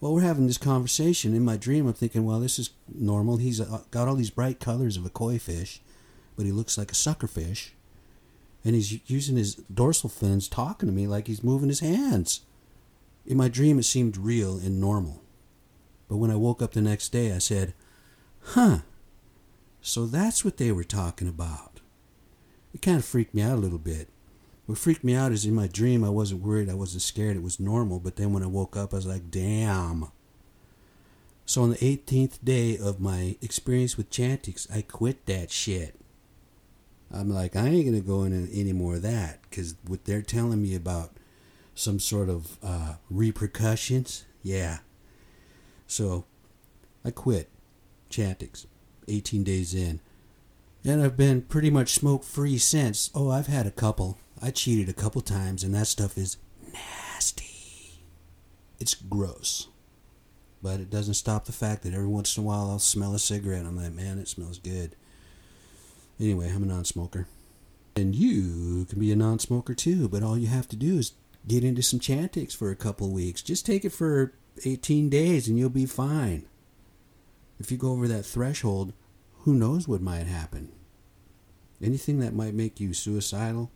Well, 0.00 0.14
we're 0.14 0.22
having 0.22 0.46
this 0.46 0.58
conversation. 0.58 1.34
In 1.34 1.44
my 1.44 1.56
dream, 1.56 1.86
I'm 1.86 1.92
thinking, 1.92 2.24
well, 2.24 2.40
this 2.40 2.58
is 2.58 2.70
normal. 2.92 3.36
He's 3.36 3.60
uh, 3.60 3.82
got 3.90 4.08
all 4.08 4.16
these 4.16 4.30
bright 4.30 4.58
colors 4.58 4.96
of 4.96 5.06
a 5.06 5.10
koi 5.10 5.38
fish, 5.38 5.80
but 6.36 6.46
he 6.46 6.52
looks 6.52 6.76
like 6.76 6.90
a 6.90 6.94
sucker 6.94 7.26
fish. 7.26 7.74
And 8.64 8.74
he's 8.74 8.98
using 9.10 9.36
his 9.36 9.54
dorsal 9.54 10.10
fins 10.10 10.48
talking 10.48 10.88
to 10.88 10.94
me 10.94 11.06
like 11.06 11.26
he's 11.26 11.44
moving 11.44 11.68
his 11.68 11.80
hands. 11.80 12.40
In 13.26 13.36
my 13.36 13.48
dream, 13.48 13.78
it 13.78 13.84
seemed 13.84 14.16
real 14.16 14.56
and 14.58 14.80
normal. 14.80 15.22
But 16.08 16.16
when 16.16 16.30
I 16.30 16.36
woke 16.36 16.62
up 16.62 16.72
the 16.72 16.80
next 16.80 17.10
day, 17.10 17.32
I 17.32 17.38
said, 17.38 17.74
huh, 18.40 18.78
so 19.80 20.06
that's 20.06 20.44
what 20.44 20.56
they 20.56 20.72
were 20.72 20.84
talking 20.84 21.28
about. 21.28 21.80
It 22.74 22.82
kind 22.82 22.96
of 22.96 23.04
freaked 23.04 23.34
me 23.34 23.42
out 23.42 23.58
a 23.58 23.60
little 23.60 23.78
bit. 23.78 24.08
What 24.66 24.78
freaked 24.78 25.04
me 25.04 25.14
out 25.14 25.32
is 25.32 25.44
in 25.44 25.54
my 25.54 25.66
dream, 25.66 26.04
I 26.04 26.10
wasn't 26.10 26.42
worried, 26.42 26.70
I 26.70 26.74
wasn't 26.74 27.02
scared, 27.02 27.36
it 27.36 27.42
was 27.42 27.58
normal. 27.58 27.98
But 27.98 28.16
then 28.16 28.32
when 28.32 28.42
I 28.42 28.46
woke 28.46 28.76
up, 28.76 28.92
I 28.92 28.96
was 28.96 29.06
like, 29.06 29.30
damn. 29.30 30.08
So 31.44 31.62
on 31.62 31.70
the 31.70 31.76
18th 31.76 32.38
day 32.44 32.78
of 32.78 33.00
my 33.00 33.36
experience 33.42 33.96
with 33.96 34.10
Chantix, 34.10 34.70
I 34.72 34.82
quit 34.82 35.26
that 35.26 35.50
shit. 35.50 35.96
I'm 37.12 37.28
like, 37.28 37.56
I 37.56 37.66
ain't 37.66 37.86
going 37.86 38.00
to 38.00 38.06
go 38.06 38.22
into 38.22 38.52
any 38.52 38.72
more 38.72 38.94
of 38.96 39.02
that 39.02 39.40
because 39.42 39.74
what 39.86 40.04
they're 40.04 40.22
telling 40.22 40.62
me 40.62 40.76
about 40.76 41.10
some 41.74 41.98
sort 41.98 42.28
of 42.28 42.58
uh, 42.62 42.94
repercussions. 43.10 44.24
Yeah. 44.42 44.78
So 45.86 46.24
I 47.04 47.10
quit 47.10 47.48
Chantix 48.10 48.66
18 49.08 49.44
days 49.44 49.74
in. 49.74 50.00
And 50.84 51.02
I've 51.02 51.16
been 51.16 51.42
pretty 51.42 51.70
much 51.70 51.94
smoke 51.94 52.24
free 52.24 52.56
since. 52.56 53.10
Oh, 53.14 53.30
I've 53.30 53.48
had 53.48 53.66
a 53.66 53.70
couple. 53.70 54.18
I 54.40 54.50
cheated 54.50 54.88
a 54.88 54.94
couple 54.94 55.20
times, 55.20 55.62
and 55.62 55.74
that 55.74 55.86
stuff 55.86 56.16
is 56.16 56.38
nasty. 56.72 57.98
It's 58.78 58.94
gross. 58.94 59.68
But 60.62 60.80
it 60.80 60.90
doesn't 60.90 61.14
stop 61.14 61.44
the 61.44 61.52
fact 61.52 61.82
that 61.82 61.92
every 61.92 62.06
once 62.06 62.36
in 62.36 62.42
a 62.42 62.46
while 62.46 62.70
I'll 62.70 62.78
smell 62.78 63.14
a 63.14 63.18
cigarette. 63.18 63.66
I'm 63.66 63.76
like, 63.76 63.92
man, 63.92 64.18
it 64.18 64.28
smells 64.28 64.58
good. 64.58 64.96
Anyway, 66.18 66.50
I'm 66.50 66.62
a 66.62 66.66
non 66.66 66.84
smoker. 66.84 67.26
And 67.96 68.14
you 68.14 68.86
can 68.86 68.98
be 68.98 69.12
a 69.12 69.16
non 69.16 69.38
smoker 69.38 69.74
too, 69.74 70.08
but 70.08 70.22
all 70.22 70.38
you 70.38 70.48
have 70.48 70.68
to 70.68 70.76
do 70.76 70.98
is 70.98 71.12
get 71.46 71.64
into 71.64 71.82
some 71.82 72.00
Chantix 72.00 72.54
for 72.56 72.70
a 72.70 72.76
couple 72.76 73.10
weeks. 73.10 73.42
Just 73.42 73.66
take 73.66 73.84
it 73.84 73.92
for 73.92 74.32
18 74.64 75.08
days 75.08 75.48
and 75.48 75.58
you'll 75.58 75.70
be 75.70 75.86
fine. 75.86 76.46
If 77.58 77.70
you 77.70 77.76
go 77.76 77.92
over 77.92 78.08
that 78.08 78.24
threshold, 78.24 78.92
who 79.40 79.54
knows 79.54 79.86
what 79.86 80.00
might 80.00 80.26
happen? 80.26 80.72
Anything 81.82 82.20
that 82.20 82.34
might 82.34 82.54
make 82.54 82.80
you 82.80 82.92
suicidal, 82.92 83.70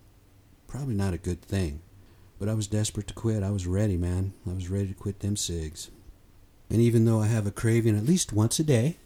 probably 0.67 0.95
not 0.95 1.15
a 1.15 1.19
good 1.19 1.43
thing. 1.43 1.81
But 2.39 2.49
I 2.49 2.55
was 2.55 2.67
desperate 2.67 3.07
to 3.09 3.15
quit. 3.15 3.43
I 3.43 3.51
was 3.51 3.67
ready, 3.67 3.97
man. 3.97 4.35
I 4.47 4.53
was 4.53 4.69
ready 4.69 4.89
to 4.89 4.95
quit 4.95 5.21
them 5.21 5.37
cigs. 5.37 5.91
And 6.69 6.81
even 6.81 7.05
though 7.05 7.21
I 7.21 7.29
have 7.29 7.47
a 7.47 7.51
craving 7.51 7.97
at 7.97 8.07
least 8.07 8.33
once 8.33 8.59
a 8.59 8.65
day, 8.65 8.97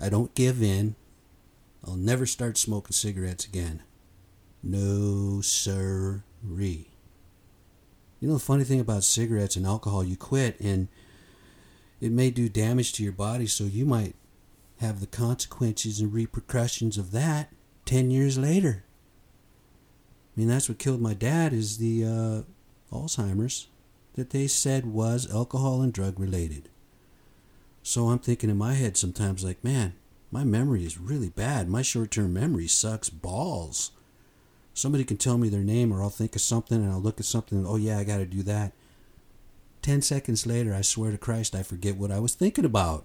I 0.00 0.08
don't 0.08 0.34
give 0.34 0.62
in. 0.62 0.96
I'll 1.86 1.96
never 1.96 2.26
start 2.26 2.56
smoking 2.56 2.92
cigarettes 2.92 3.44
again. 3.44 3.82
No 4.62 5.40
sirree. 5.40 6.91
You 8.22 8.28
know 8.28 8.34
the 8.34 8.40
funny 8.40 8.62
thing 8.62 8.78
about 8.78 9.02
cigarettes 9.02 9.56
and 9.56 9.66
alcohol, 9.66 10.04
you 10.04 10.16
quit 10.16 10.60
and 10.60 10.86
it 12.00 12.12
may 12.12 12.30
do 12.30 12.48
damage 12.48 12.92
to 12.92 13.02
your 13.02 13.10
body, 13.10 13.48
so 13.48 13.64
you 13.64 13.84
might 13.84 14.14
have 14.78 15.00
the 15.00 15.08
consequences 15.08 15.98
and 15.98 16.12
repercussions 16.12 16.96
of 16.96 17.10
that 17.10 17.52
10 17.84 18.12
years 18.12 18.38
later. 18.38 18.84
I 20.36 20.38
mean, 20.38 20.46
that's 20.46 20.68
what 20.68 20.78
killed 20.78 21.00
my 21.00 21.14
dad 21.14 21.52
is 21.52 21.78
the 21.78 22.04
uh, 22.04 22.94
Alzheimer's 22.96 23.66
that 24.14 24.30
they 24.30 24.46
said 24.46 24.86
was 24.86 25.28
alcohol 25.28 25.82
and 25.82 25.92
drug 25.92 26.20
related. 26.20 26.68
So 27.82 28.10
I'm 28.10 28.20
thinking 28.20 28.50
in 28.50 28.56
my 28.56 28.74
head 28.74 28.96
sometimes 28.96 29.42
like, 29.42 29.64
man, 29.64 29.94
my 30.30 30.44
memory 30.44 30.84
is 30.84 30.96
really 30.96 31.30
bad. 31.30 31.68
My 31.68 31.82
short-term 31.82 32.32
memory 32.32 32.68
sucks 32.68 33.10
balls. 33.10 33.90
Somebody 34.74 35.04
can 35.04 35.16
tell 35.16 35.38
me 35.38 35.48
their 35.48 35.62
name, 35.62 35.92
or 35.92 36.02
I'll 36.02 36.10
think 36.10 36.34
of 36.34 36.40
something 36.40 36.78
and 36.78 36.90
I'll 36.90 37.00
look 37.00 37.20
at 37.20 37.26
something. 37.26 37.58
And, 37.58 37.66
oh 37.66 37.76
yeah, 37.76 37.98
I 37.98 38.04
got 38.04 38.18
to 38.18 38.26
do 38.26 38.42
that. 38.44 38.72
Ten 39.82 40.00
seconds 40.00 40.46
later, 40.46 40.74
I 40.74 40.80
swear 40.80 41.10
to 41.10 41.18
Christ, 41.18 41.54
I 41.54 41.62
forget 41.62 41.96
what 41.96 42.10
I 42.10 42.20
was 42.20 42.34
thinking 42.34 42.64
about. 42.64 43.04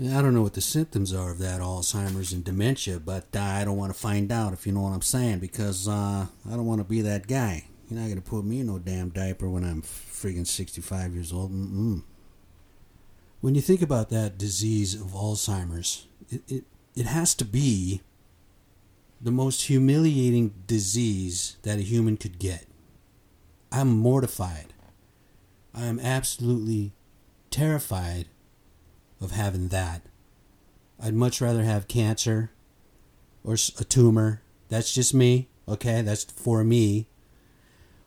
I 0.00 0.22
don't 0.22 0.34
know 0.34 0.42
what 0.42 0.54
the 0.54 0.60
symptoms 0.60 1.12
are 1.12 1.32
of 1.32 1.38
that 1.38 1.60
Alzheimer's 1.60 2.32
and 2.32 2.44
dementia, 2.44 3.00
but 3.00 3.26
uh, 3.34 3.40
I 3.40 3.64
don't 3.64 3.76
want 3.76 3.92
to 3.92 3.98
find 3.98 4.30
out 4.30 4.52
if 4.52 4.64
you 4.64 4.72
know 4.72 4.82
what 4.82 4.92
I'm 4.92 5.02
saying 5.02 5.40
because 5.40 5.88
uh, 5.88 6.26
I 6.46 6.50
don't 6.50 6.66
want 6.66 6.80
to 6.80 6.84
be 6.84 7.00
that 7.02 7.26
guy. 7.26 7.64
You're 7.88 7.98
not 7.98 8.06
going 8.06 8.22
to 8.22 8.30
put 8.30 8.44
me 8.44 8.60
in 8.60 8.66
no 8.66 8.78
damn 8.78 9.08
diaper 9.08 9.48
when 9.48 9.64
I'm 9.64 9.82
friggin' 9.82 10.46
65 10.46 11.14
years 11.14 11.32
old. 11.32 11.52
Mm-mm. 11.52 12.02
When 13.40 13.54
you 13.54 13.60
think 13.60 13.82
about 13.82 14.10
that 14.10 14.38
disease 14.38 14.94
of 14.94 15.08
Alzheimer's, 15.08 16.06
it, 16.28 16.42
it, 16.48 16.64
it 16.94 17.06
has 17.06 17.34
to 17.36 17.44
be 17.44 18.02
the 19.20 19.30
most 19.30 19.64
humiliating 19.64 20.54
disease 20.66 21.56
that 21.62 21.78
a 21.78 21.82
human 21.82 22.16
could 22.16 22.38
get. 22.38 22.66
I'm 23.72 23.88
mortified. 23.88 24.72
I 25.74 25.86
am 25.86 26.00
absolutely 26.00 26.92
terrified 27.50 28.26
of 29.20 29.32
having 29.32 29.68
that. 29.68 30.02
I'd 31.00 31.14
much 31.14 31.40
rather 31.40 31.64
have 31.64 31.88
cancer 31.88 32.50
or 33.44 33.54
a 33.54 33.84
tumor. 33.84 34.42
That's 34.68 34.92
just 34.92 35.14
me, 35.14 35.48
okay? 35.66 36.02
That's 36.02 36.24
for 36.24 36.64
me. 36.64 37.08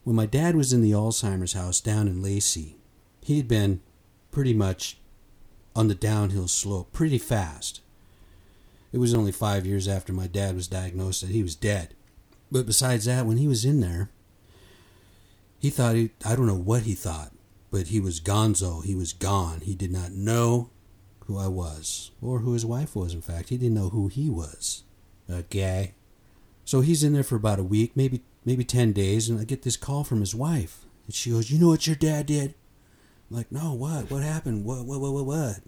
When 0.03 0.15
my 0.15 0.25
dad 0.25 0.56
was 0.56 0.74
in 0.74 0.82
the 0.82 0.91
Alzheimer's 0.91 1.53
house 1.53 1.80
down 1.80 2.08
in 2.08 2.22
Lacey, 2.22 2.77
he 3.22 3.38
had 3.38 3.48
been 3.48 3.82
pretty 4.32 4.53
much 4.53 4.98
on 5.75 5.88
the 5.88 5.96
downhill 5.96 6.48
slope 6.48 6.91
pretty 6.91 7.18
fast. 7.18 7.82
It 8.91 8.98
was 9.00 9.13
only 9.13 9.31
five 9.31 9.65
years 9.65 9.88
after 9.88 10.12
my 10.12 10.27
dad 10.27 10.55
was 10.55 10.67
diagnosed 10.67 11.21
that 11.21 11.31
he 11.31 11.43
was 11.43 11.55
dead. 11.55 11.95
But 12.51 12.65
besides 12.65 13.05
that, 13.05 13.25
when 13.25 13.38
he 13.38 13.48
was 13.48 13.63
in 13.63 13.79
there, 13.79 14.10
he 15.60 15.69
thought 15.69 15.95
he, 15.95 16.12
I 16.25 16.36
don't 16.36 16.48
know 16.48 16.55
what 16.55 16.83
he 16.83 16.93
thought, 16.93 17.31
but 17.69 17.88
he 17.88 18.00
was 18.00 18.19
gonzo. 18.19 18.83
He 18.83 18.95
was 18.95 19.13
gone. 19.13 19.62
He 19.62 19.75
did 19.75 19.91
not 19.91 20.12
know 20.12 20.69
who 21.25 21.38
I 21.38 21.48
was, 21.48 22.12
or 22.21 22.39
who 22.39 22.53
his 22.53 22.65
wife 22.65 22.95
was, 22.95 23.13
in 23.13 23.21
fact. 23.21 23.50
He 23.50 23.57
didn't 23.57 23.75
know 23.75 23.89
who 23.89 24.07
he 24.07 24.29
was. 24.29 24.83
Okay. 25.29 25.93
So 26.65 26.81
he's 26.81 27.03
in 27.03 27.13
there 27.13 27.24
for 27.24 27.36
about 27.36 27.60
a 27.60 27.63
week, 27.63 27.95
maybe 27.95 28.24
maybe 28.43 28.63
10 28.63 28.91
days, 28.91 29.29
and 29.29 29.39
I 29.39 29.43
get 29.43 29.62
this 29.62 29.77
call 29.77 30.03
from 30.03 30.19
his 30.19 30.36
wife. 30.36 30.86
And 31.05 31.13
she 31.13 31.31
goes, 31.31 31.51
You 31.51 31.60
know 31.60 31.67
what 31.67 31.88
your 31.88 31.95
dad 31.95 32.25
did? 32.25 32.55
I'm 33.29 33.38
like, 33.38 33.51
No, 33.51 33.74
what? 33.74 34.12
What 34.12 34.24
happened? 34.24 34.65
What, 34.65 34.86
what, 34.86 35.00
what, 35.00 35.13
what, 35.13 35.25
what? 35.25 35.60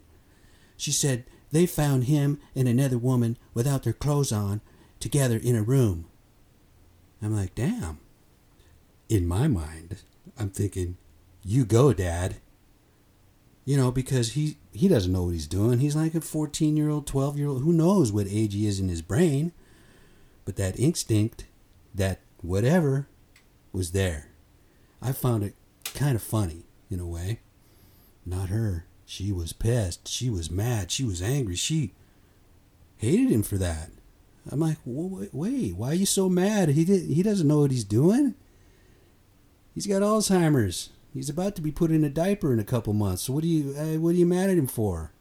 She 0.76 0.92
said, 0.92 1.24
They 1.54 1.66
found 1.66 2.04
him 2.04 2.40
and 2.56 2.66
another 2.66 2.98
woman 2.98 3.38
without 3.54 3.84
their 3.84 3.92
clothes 3.92 4.32
on 4.32 4.60
together 4.98 5.36
in 5.36 5.54
a 5.54 5.62
room. 5.62 6.06
I'm 7.22 7.36
like, 7.36 7.54
Damn. 7.54 8.00
In 9.08 9.28
my 9.28 9.46
mind, 9.46 10.02
I'm 10.36 10.50
thinking, 10.50 10.96
You 11.44 11.64
go, 11.64 11.92
Dad. 11.92 12.38
You 13.64 13.76
know, 13.76 13.92
because 13.92 14.32
he 14.32 14.56
he 14.72 14.88
doesn't 14.88 15.12
know 15.12 15.22
what 15.22 15.34
he's 15.34 15.46
doing. 15.46 15.78
He's 15.78 15.94
like 15.94 16.16
a 16.16 16.20
14 16.20 16.76
year 16.76 16.90
old, 16.90 17.06
12 17.06 17.38
year 17.38 17.46
old. 17.46 17.62
Who 17.62 17.72
knows 17.72 18.10
what 18.10 18.26
age 18.28 18.52
he 18.52 18.66
is 18.66 18.80
in 18.80 18.88
his 18.88 19.00
brain? 19.00 19.52
But 20.44 20.56
that 20.56 20.76
instinct, 20.76 21.44
that 21.94 22.18
whatever, 22.42 23.06
was 23.70 23.92
there. 23.92 24.30
I 25.00 25.12
found 25.12 25.44
it 25.44 25.54
kind 25.94 26.16
of 26.16 26.22
funny 26.22 26.64
in 26.90 26.98
a 26.98 27.06
way. 27.06 27.42
Not 28.26 28.48
her. 28.48 28.86
She 29.14 29.30
was 29.30 29.52
pissed. 29.52 30.08
She 30.08 30.28
was 30.28 30.50
mad. 30.50 30.90
She 30.90 31.04
was 31.04 31.22
angry. 31.22 31.54
She 31.54 31.92
hated 32.96 33.30
him 33.30 33.44
for 33.44 33.56
that. 33.58 33.90
I'm 34.50 34.58
like, 34.58 34.78
wait, 34.84 35.32
wait, 35.32 35.76
why 35.76 35.90
are 35.90 35.94
you 35.94 36.04
so 36.04 36.28
mad? 36.28 36.70
He 36.70 36.84
did, 36.84 37.02
he 37.02 37.22
doesn't 37.22 37.46
know 37.46 37.60
what 37.60 37.70
he's 37.70 37.84
doing. 37.84 38.34
He's 39.72 39.86
got 39.86 40.02
Alzheimer's. 40.02 40.90
He's 41.12 41.28
about 41.28 41.54
to 41.54 41.62
be 41.62 41.70
put 41.70 41.92
in 41.92 42.02
a 42.02 42.10
diaper 42.10 42.52
in 42.52 42.58
a 42.58 42.64
couple 42.64 42.92
months. 42.92 43.22
So 43.22 43.32
what 43.32 43.44
are 43.44 43.46
you 43.46 43.76
uh, 43.78 44.00
what 44.00 44.10
are 44.10 44.18
you 44.18 44.26
mad 44.26 44.50
at 44.50 44.58
him 44.58 44.66
for? 44.66 45.12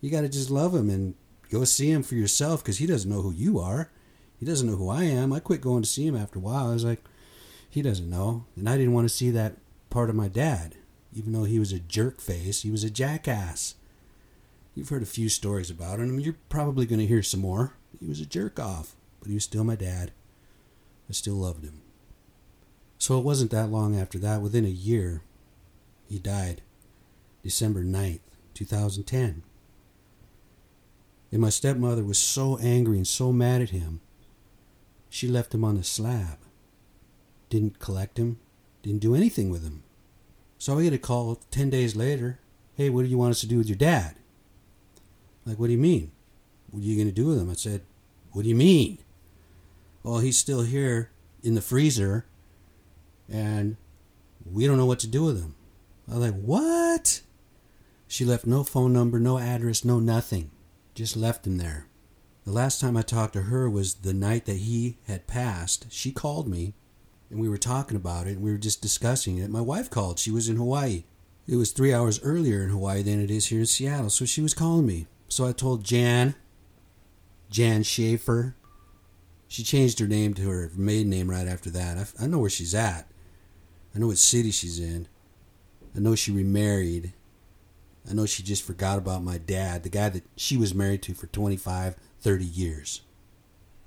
You 0.00 0.10
got 0.10 0.22
to 0.22 0.28
just 0.30 0.50
love 0.50 0.74
him 0.74 0.88
and 0.88 1.14
go 1.50 1.64
see 1.64 1.90
him 1.90 2.02
for 2.02 2.14
yourself 2.14 2.62
because 2.64 2.78
he 2.78 2.86
doesn't 2.86 3.10
know 3.10 3.20
who 3.20 3.32
you 3.32 3.58
are. 3.58 3.90
He 4.38 4.46
doesn't 4.46 4.66
know 4.66 4.76
who 4.76 4.88
I 4.88 5.04
am. 5.04 5.34
I 5.34 5.40
quit 5.40 5.60
going 5.60 5.82
to 5.82 5.88
see 5.88 6.06
him 6.06 6.16
after 6.16 6.38
a 6.38 6.42
while. 6.42 6.70
I 6.70 6.72
was 6.72 6.86
like, 6.86 7.04
he 7.68 7.82
doesn't 7.82 8.08
know. 8.08 8.46
And 8.56 8.66
I 8.66 8.78
didn't 8.78 8.94
want 8.94 9.10
to 9.10 9.14
see 9.14 9.28
that 9.30 9.56
part 9.90 10.08
of 10.08 10.16
my 10.16 10.28
dad. 10.28 10.76
Even 11.12 11.32
though 11.32 11.44
he 11.44 11.58
was 11.58 11.72
a 11.72 11.80
jerk 11.80 12.20
face, 12.20 12.62
he 12.62 12.70
was 12.70 12.84
a 12.84 12.90
jackass. 12.90 13.74
You've 14.74 14.88
heard 14.88 15.02
a 15.02 15.06
few 15.06 15.28
stories 15.28 15.70
about 15.70 15.98
him. 15.98 16.20
You're 16.20 16.36
probably 16.48 16.86
going 16.86 17.00
to 17.00 17.06
hear 17.06 17.22
some 17.22 17.40
more. 17.40 17.74
He 17.98 18.06
was 18.06 18.20
a 18.20 18.26
jerk 18.26 18.60
off, 18.60 18.94
but 19.18 19.28
he 19.28 19.34
was 19.34 19.44
still 19.44 19.64
my 19.64 19.76
dad. 19.76 20.12
I 21.08 21.12
still 21.12 21.34
loved 21.34 21.64
him. 21.64 21.82
So 22.98 23.18
it 23.18 23.24
wasn't 23.24 23.50
that 23.50 23.70
long 23.70 23.98
after 23.98 24.18
that, 24.18 24.42
within 24.42 24.64
a 24.64 24.68
year, 24.68 25.22
he 26.08 26.18
died. 26.18 26.62
December 27.42 27.82
9th, 27.82 28.20
2010. 28.54 29.42
And 31.32 31.40
my 31.40 31.48
stepmother 31.48 32.04
was 32.04 32.18
so 32.18 32.58
angry 32.58 32.98
and 32.98 33.06
so 33.06 33.32
mad 33.32 33.62
at 33.62 33.70
him, 33.70 34.00
she 35.08 35.26
left 35.26 35.54
him 35.54 35.64
on 35.64 35.76
the 35.76 35.82
slab. 35.82 36.38
Didn't 37.48 37.80
collect 37.80 38.18
him, 38.18 38.38
didn't 38.82 39.00
do 39.00 39.14
anything 39.14 39.50
with 39.50 39.64
him. 39.64 39.82
So 40.60 40.78
I 40.78 40.82
get 40.82 40.92
a 40.92 40.98
call 40.98 41.36
10 41.50 41.70
days 41.70 41.96
later 41.96 42.38
Hey, 42.74 42.90
what 42.90 43.02
do 43.02 43.08
you 43.08 43.18
want 43.18 43.32
us 43.32 43.40
to 43.40 43.46
do 43.46 43.58
with 43.58 43.68
your 43.68 43.76
dad? 43.76 44.14
Like, 45.44 45.58
what 45.58 45.66
do 45.66 45.72
you 45.72 45.78
mean? 45.78 46.12
What 46.70 46.80
are 46.80 46.86
you 46.86 46.96
going 46.96 47.08
to 47.08 47.12
do 47.12 47.26
with 47.26 47.38
him? 47.38 47.50
I 47.50 47.54
said, 47.54 47.82
What 48.32 48.42
do 48.42 48.48
you 48.48 48.54
mean? 48.54 48.98
Well, 50.02 50.18
he's 50.18 50.38
still 50.38 50.62
here 50.62 51.10
in 51.42 51.54
the 51.54 51.60
freezer, 51.60 52.24
and 53.28 53.76
we 54.50 54.66
don't 54.66 54.78
know 54.78 54.86
what 54.86 55.00
to 55.00 55.06
do 55.06 55.24
with 55.24 55.42
him. 55.42 55.56
I 56.08 56.14
was 56.16 56.30
like, 56.30 56.40
What? 56.40 57.22
She 58.06 58.24
left 58.24 58.46
no 58.46 58.64
phone 58.64 58.92
number, 58.92 59.18
no 59.18 59.38
address, 59.38 59.84
no 59.84 59.98
nothing. 59.98 60.50
Just 60.94 61.16
left 61.16 61.46
him 61.46 61.58
there. 61.58 61.86
The 62.44 62.52
last 62.52 62.80
time 62.80 62.96
I 62.96 63.02
talked 63.02 63.34
to 63.34 63.42
her 63.42 63.68
was 63.68 63.96
the 63.96 64.14
night 64.14 64.46
that 64.46 64.56
he 64.56 64.98
had 65.06 65.26
passed. 65.26 65.86
She 65.90 66.12
called 66.12 66.48
me 66.48 66.74
and 67.30 67.40
we 67.40 67.48
were 67.48 67.58
talking 67.58 67.96
about 67.96 68.26
it 68.26 68.32
and 68.32 68.42
we 68.42 68.50
were 68.50 68.58
just 68.58 68.82
discussing 68.82 69.38
it. 69.38 69.50
My 69.50 69.60
wife 69.60 69.88
called. 69.88 70.18
She 70.18 70.30
was 70.30 70.48
in 70.48 70.56
Hawaii. 70.56 71.04
It 71.46 71.56
was 71.56 71.70
three 71.70 71.94
hours 71.94 72.20
earlier 72.22 72.62
in 72.62 72.70
Hawaii 72.70 73.02
than 73.02 73.20
it 73.22 73.30
is 73.30 73.46
here 73.46 73.60
in 73.60 73.66
Seattle. 73.66 74.10
So 74.10 74.24
she 74.24 74.42
was 74.42 74.54
calling 74.54 74.86
me. 74.86 75.06
So 75.28 75.46
I 75.46 75.52
told 75.52 75.84
Jan, 75.84 76.34
Jan 77.50 77.82
Schaefer. 77.82 78.56
She 79.48 79.62
changed 79.62 79.98
her 80.00 80.06
name 80.06 80.34
to 80.34 80.48
her 80.48 80.70
maiden 80.76 81.10
name 81.10 81.30
right 81.30 81.46
after 81.46 81.70
that. 81.70 81.96
I, 81.98 82.24
I 82.24 82.26
know 82.26 82.38
where 82.38 82.50
she's 82.50 82.74
at. 82.74 83.06
I 83.94 83.98
know 83.98 84.08
what 84.08 84.18
city 84.18 84.50
she's 84.50 84.78
in. 84.78 85.08
I 85.96 85.98
know 85.98 86.14
she 86.14 86.30
remarried. 86.30 87.12
I 88.08 88.14
know 88.14 88.26
she 88.26 88.42
just 88.42 88.62
forgot 88.62 88.98
about 88.98 89.24
my 89.24 89.38
dad, 89.38 89.82
the 89.82 89.88
guy 89.88 90.08
that 90.08 90.24
she 90.36 90.56
was 90.56 90.74
married 90.74 91.02
to 91.02 91.14
for 91.14 91.26
25, 91.26 91.96
30 92.20 92.44
years. 92.44 93.02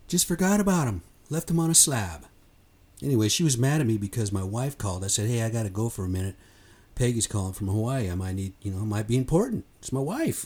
Just 0.07 0.27
forgot 0.27 0.59
about 0.59 0.88
him. 0.88 1.01
Left 1.29 1.50
him 1.50 1.59
on 1.59 1.71
a 1.71 1.75
slab. 1.75 2.25
Anyway, 3.03 3.27
she 3.27 3.43
was 3.43 3.57
mad 3.57 3.81
at 3.81 3.88
me 3.88 3.98
because 3.98 4.31
my 4.31 4.43
wife 4.43 4.77
called. 4.77 5.03
I 5.03 5.07
said, 5.07 5.29
hey, 5.29 5.43
I 5.43 5.50
got 5.50 5.63
to 5.63 5.69
go 5.69 5.89
for 5.89 6.05
a 6.05 6.10
minute. 6.10 6.36
Peggy's 6.95 7.27
calling 7.27 7.53
from 7.53 7.67
Hawaii. 7.67 8.10
I 8.10 8.15
might 8.15 8.36
need, 8.36 8.53
you 8.62 8.72
know, 8.72 8.83
it 8.83 8.86
might 8.86 9.07
be 9.07 9.17
important. 9.17 9.65
It's 9.79 9.91
my 9.91 10.00
wife. 10.00 10.45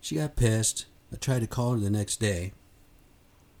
She 0.00 0.14
got 0.14 0.36
pissed. 0.36 0.86
I 1.12 1.16
tried 1.16 1.40
to 1.40 1.46
call 1.46 1.74
her 1.74 1.78
the 1.78 1.90
next 1.90 2.16
day. 2.16 2.52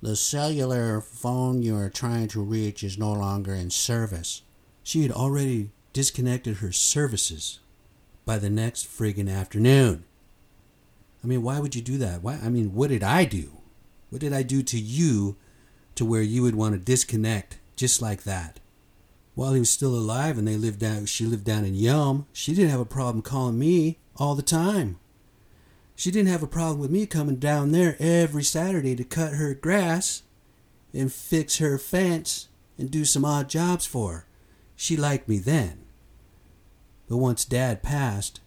The 0.00 0.16
cellular 0.16 1.00
phone 1.00 1.62
you 1.62 1.76
are 1.76 1.90
trying 1.90 2.28
to 2.28 2.42
reach 2.42 2.82
is 2.82 2.96
no 2.96 3.12
longer 3.12 3.52
in 3.52 3.70
service. 3.70 4.42
She 4.82 5.02
had 5.02 5.12
already 5.12 5.70
disconnected 5.92 6.56
her 6.56 6.72
services 6.72 7.60
by 8.24 8.38
the 8.38 8.50
next 8.50 8.86
friggin' 8.86 9.30
afternoon. 9.30 10.04
I 11.22 11.26
mean, 11.26 11.42
why 11.42 11.60
would 11.60 11.74
you 11.74 11.82
do 11.82 11.98
that? 11.98 12.22
Why? 12.22 12.38
I 12.42 12.48
mean, 12.48 12.74
what 12.74 12.88
did 12.88 13.02
I 13.02 13.26
do? 13.26 13.58
What 14.10 14.20
did 14.20 14.32
I 14.32 14.42
do 14.42 14.62
to 14.62 14.78
you 14.78 15.36
to 15.94 16.04
where 16.04 16.22
you 16.22 16.42
would 16.42 16.56
want 16.56 16.74
to 16.74 16.80
disconnect 16.80 17.58
just 17.82 18.00
like 18.00 18.22
that? 18.22 18.60
While 19.34 19.54
he 19.54 19.58
was 19.58 19.68
still 19.68 19.96
alive 19.96 20.38
and 20.38 20.46
they 20.46 20.54
lived 20.54 20.78
down, 20.78 21.06
she 21.06 21.26
lived 21.26 21.42
down 21.42 21.64
in 21.64 21.74
Yelm, 21.74 22.26
she 22.32 22.54
didn't 22.54 22.70
have 22.70 22.78
a 22.78 22.84
problem 22.84 23.22
calling 23.22 23.58
me 23.58 23.98
all 24.14 24.36
the 24.36 24.42
time. 24.42 25.00
She 25.96 26.12
didn't 26.12 26.30
have 26.30 26.44
a 26.44 26.46
problem 26.46 26.78
with 26.78 26.92
me 26.92 27.06
coming 27.06 27.40
down 27.40 27.72
there 27.72 27.96
every 27.98 28.44
Saturday 28.44 28.94
to 28.94 29.02
cut 29.02 29.32
her 29.32 29.52
grass 29.52 30.22
and 30.94 31.12
fix 31.12 31.58
her 31.58 31.76
fence 31.76 32.46
and 32.78 32.88
do 32.88 33.04
some 33.04 33.24
odd 33.24 33.48
jobs 33.48 33.84
for 33.84 34.12
her. 34.12 34.26
She 34.76 34.96
liked 34.96 35.28
me 35.28 35.38
then. 35.38 35.84
But 37.08 37.16
once 37.16 37.44
Dad 37.44 37.82
passed, 37.82 38.40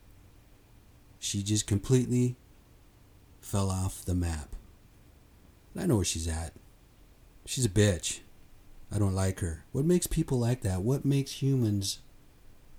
she 1.20 1.44
just 1.44 1.68
completely 1.68 2.38
fell 3.42 3.70
off 3.70 4.06
the 4.06 4.16
map. 4.16 4.56
I 5.78 5.88
know 5.88 5.98
where 5.98 6.06
she's 6.06 6.30
at. 6.30 6.54
She's 7.46 7.66
a 7.66 7.70
bitch. 7.70 8.22
I 8.96 8.98
don't 8.98 9.14
like 9.14 9.42
her. 9.42 9.66
What 9.74 9.84
makes 9.84 10.08
people 10.08 10.40
like 10.40 10.62
that? 10.62 10.82
What 10.82 11.04
makes 11.04 11.42
humans 11.42 12.00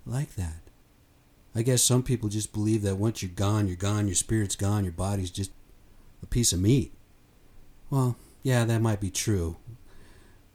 like 0.06 0.34
that? 0.36 0.62
I 1.54 1.60
guess 1.60 1.82
some 1.82 2.02
people 2.02 2.30
just 2.30 2.54
believe 2.54 2.80
that 2.82 2.96
once 2.96 3.22
you're 3.22 3.30
gone, 3.34 3.66
you're 3.66 3.76
gone, 3.76 4.06
your 4.06 4.14
spirit's 4.14 4.56
gone, 4.56 4.84
your 4.84 4.94
body's 4.94 5.30
just 5.30 5.50
a 6.22 6.26
piece 6.26 6.54
of 6.54 6.60
meat. 6.60 6.94
Well, 7.90 8.16
yeah, 8.42 8.64
that 8.64 8.80
might 8.80 8.98
be 8.98 9.10
true. 9.10 9.56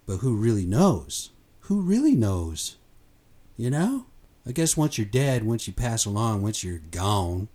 But 0.08 0.18
who 0.18 0.36
really 0.36 0.66
knows? 0.66 1.30
Who 1.62 1.82
really 1.82 2.16
knows? 2.16 2.78
You 3.56 3.70
know? 3.70 4.08
I 4.48 4.54
guess 4.54 4.76
once 4.76 4.98
you're 4.98 5.06
dead, 5.06 5.44
once 5.44 5.68
you 5.68 5.74
pass 5.74 6.06
along, 6.06 6.42
once 6.42 6.64
you're 6.64 6.82
gone. 6.90 7.50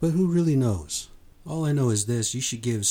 But 0.00 0.10
who 0.10 0.26
really 0.26 0.56
knows? 0.56 1.08
All 1.46 1.64
I 1.64 1.72
know 1.72 1.88
is 1.88 2.04
this 2.04 2.34
you 2.34 2.42
should 2.42 2.60
give 2.60 2.86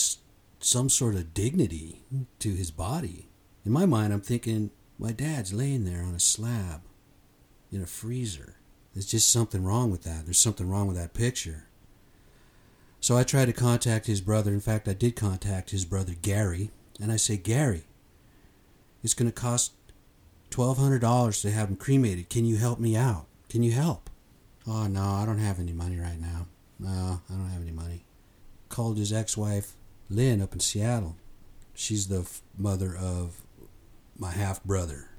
some 0.60 0.90
sort 0.90 1.14
of 1.14 1.36
dignity 1.36 2.02
to 2.40 2.56
his 2.56 2.72
body. 2.72 3.28
In 3.68 3.74
my 3.74 3.86
mind, 3.86 4.14
I'm 4.14 4.22
thinking, 4.22 4.72
my 4.98 5.12
dad's 5.12 5.52
laying 5.52 5.84
there 5.84 6.02
on 6.02 6.16
a 6.16 6.22
slab 6.22 6.84
in 7.70 7.82
a 7.82 7.86
freezer. 7.86 8.56
There's 8.94 9.06
just 9.06 9.30
something 9.30 9.62
wrong 9.62 9.92
with 9.92 10.04
that. 10.04 10.24
There's 10.24 10.40
something 10.40 10.70
wrong 10.70 10.88
with 10.88 10.96
that 10.96 11.14
picture. 11.14 11.66
So 13.02 13.18
I 13.18 13.24
tried 13.24 13.48
to 13.48 13.52
contact 13.54 14.06
his 14.06 14.22
brother. 14.22 14.54
In 14.54 14.62
fact, 14.62 14.88
I 14.88 14.94
did 14.94 15.18
contact 15.18 15.72
his 15.72 15.84
brother, 15.84 16.14
Gary. 16.22 16.72
And 17.02 17.12
I 17.12 17.18
say, 17.18 17.36
Gary, 17.36 17.84
it's 19.04 19.14
going 19.14 19.30
to 19.30 19.36
cost 19.36 19.74
$1,200 20.52 21.42
to 21.42 21.52
have 21.52 21.68
him 21.68 21.76
cremated. 21.76 22.30
Can 22.30 22.46
you 22.46 22.56
help 22.56 22.80
me 22.80 22.96
out? 22.96 23.26
Can 23.50 23.64
you 23.64 23.74
help? 23.74 24.10
Oh, 24.66 24.88
no, 24.88 25.04
I 25.04 25.26
don't 25.26 25.40
have 25.40 25.60
any 25.60 25.74
money 25.74 26.00
right 26.00 26.22
now. 26.22 26.48
No, 26.80 27.20
I 27.30 27.34
don't 27.34 27.50
have 27.50 27.64
any 27.64 27.72
money. 27.72 28.06
Called 28.70 28.98
his 28.98 29.12
ex 29.12 29.36
wife, 29.36 29.74
Lynn, 30.10 30.42
up 30.42 30.54
in 30.54 30.62
Seattle. 30.62 31.18
She's 31.76 32.08
the 32.08 32.22
f- 32.22 32.42
mother 32.58 32.96
of 32.96 33.42
my 34.18 34.32
half 34.32 34.64
brother. 34.64 35.10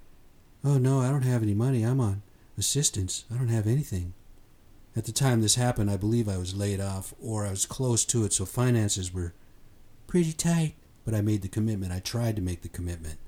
Oh, 0.64 0.78
no, 0.78 1.00
I 1.00 1.10
don't 1.10 1.22
have 1.22 1.42
any 1.42 1.54
money. 1.54 1.82
I'm 1.82 2.00
on 2.00 2.22
assistance. 2.56 3.24
I 3.32 3.36
don't 3.36 3.48
have 3.48 3.66
anything. 3.66 4.14
At 4.96 5.04
the 5.04 5.12
time 5.12 5.40
this 5.40 5.54
happened, 5.54 5.90
I 5.90 5.96
believe 5.96 6.28
I 6.28 6.38
was 6.38 6.56
laid 6.56 6.80
off 6.80 7.14
or 7.22 7.46
I 7.46 7.50
was 7.50 7.66
close 7.66 8.04
to 8.06 8.24
it, 8.24 8.32
so 8.32 8.44
finances 8.44 9.14
were 9.14 9.34
pretty 10.06 10.32
tight. 10.32 10.74
But 11.04 11.14
I 11.14 11.22
made 11.22 11.42
the 11.42 11.48
commitment. 11.48 11.92
I 11.92 12.00
tried 12.00 12.36
to 12.36 12.42
make 12.42 12.60
the 12.62 12.68
commitment 12.68 13.18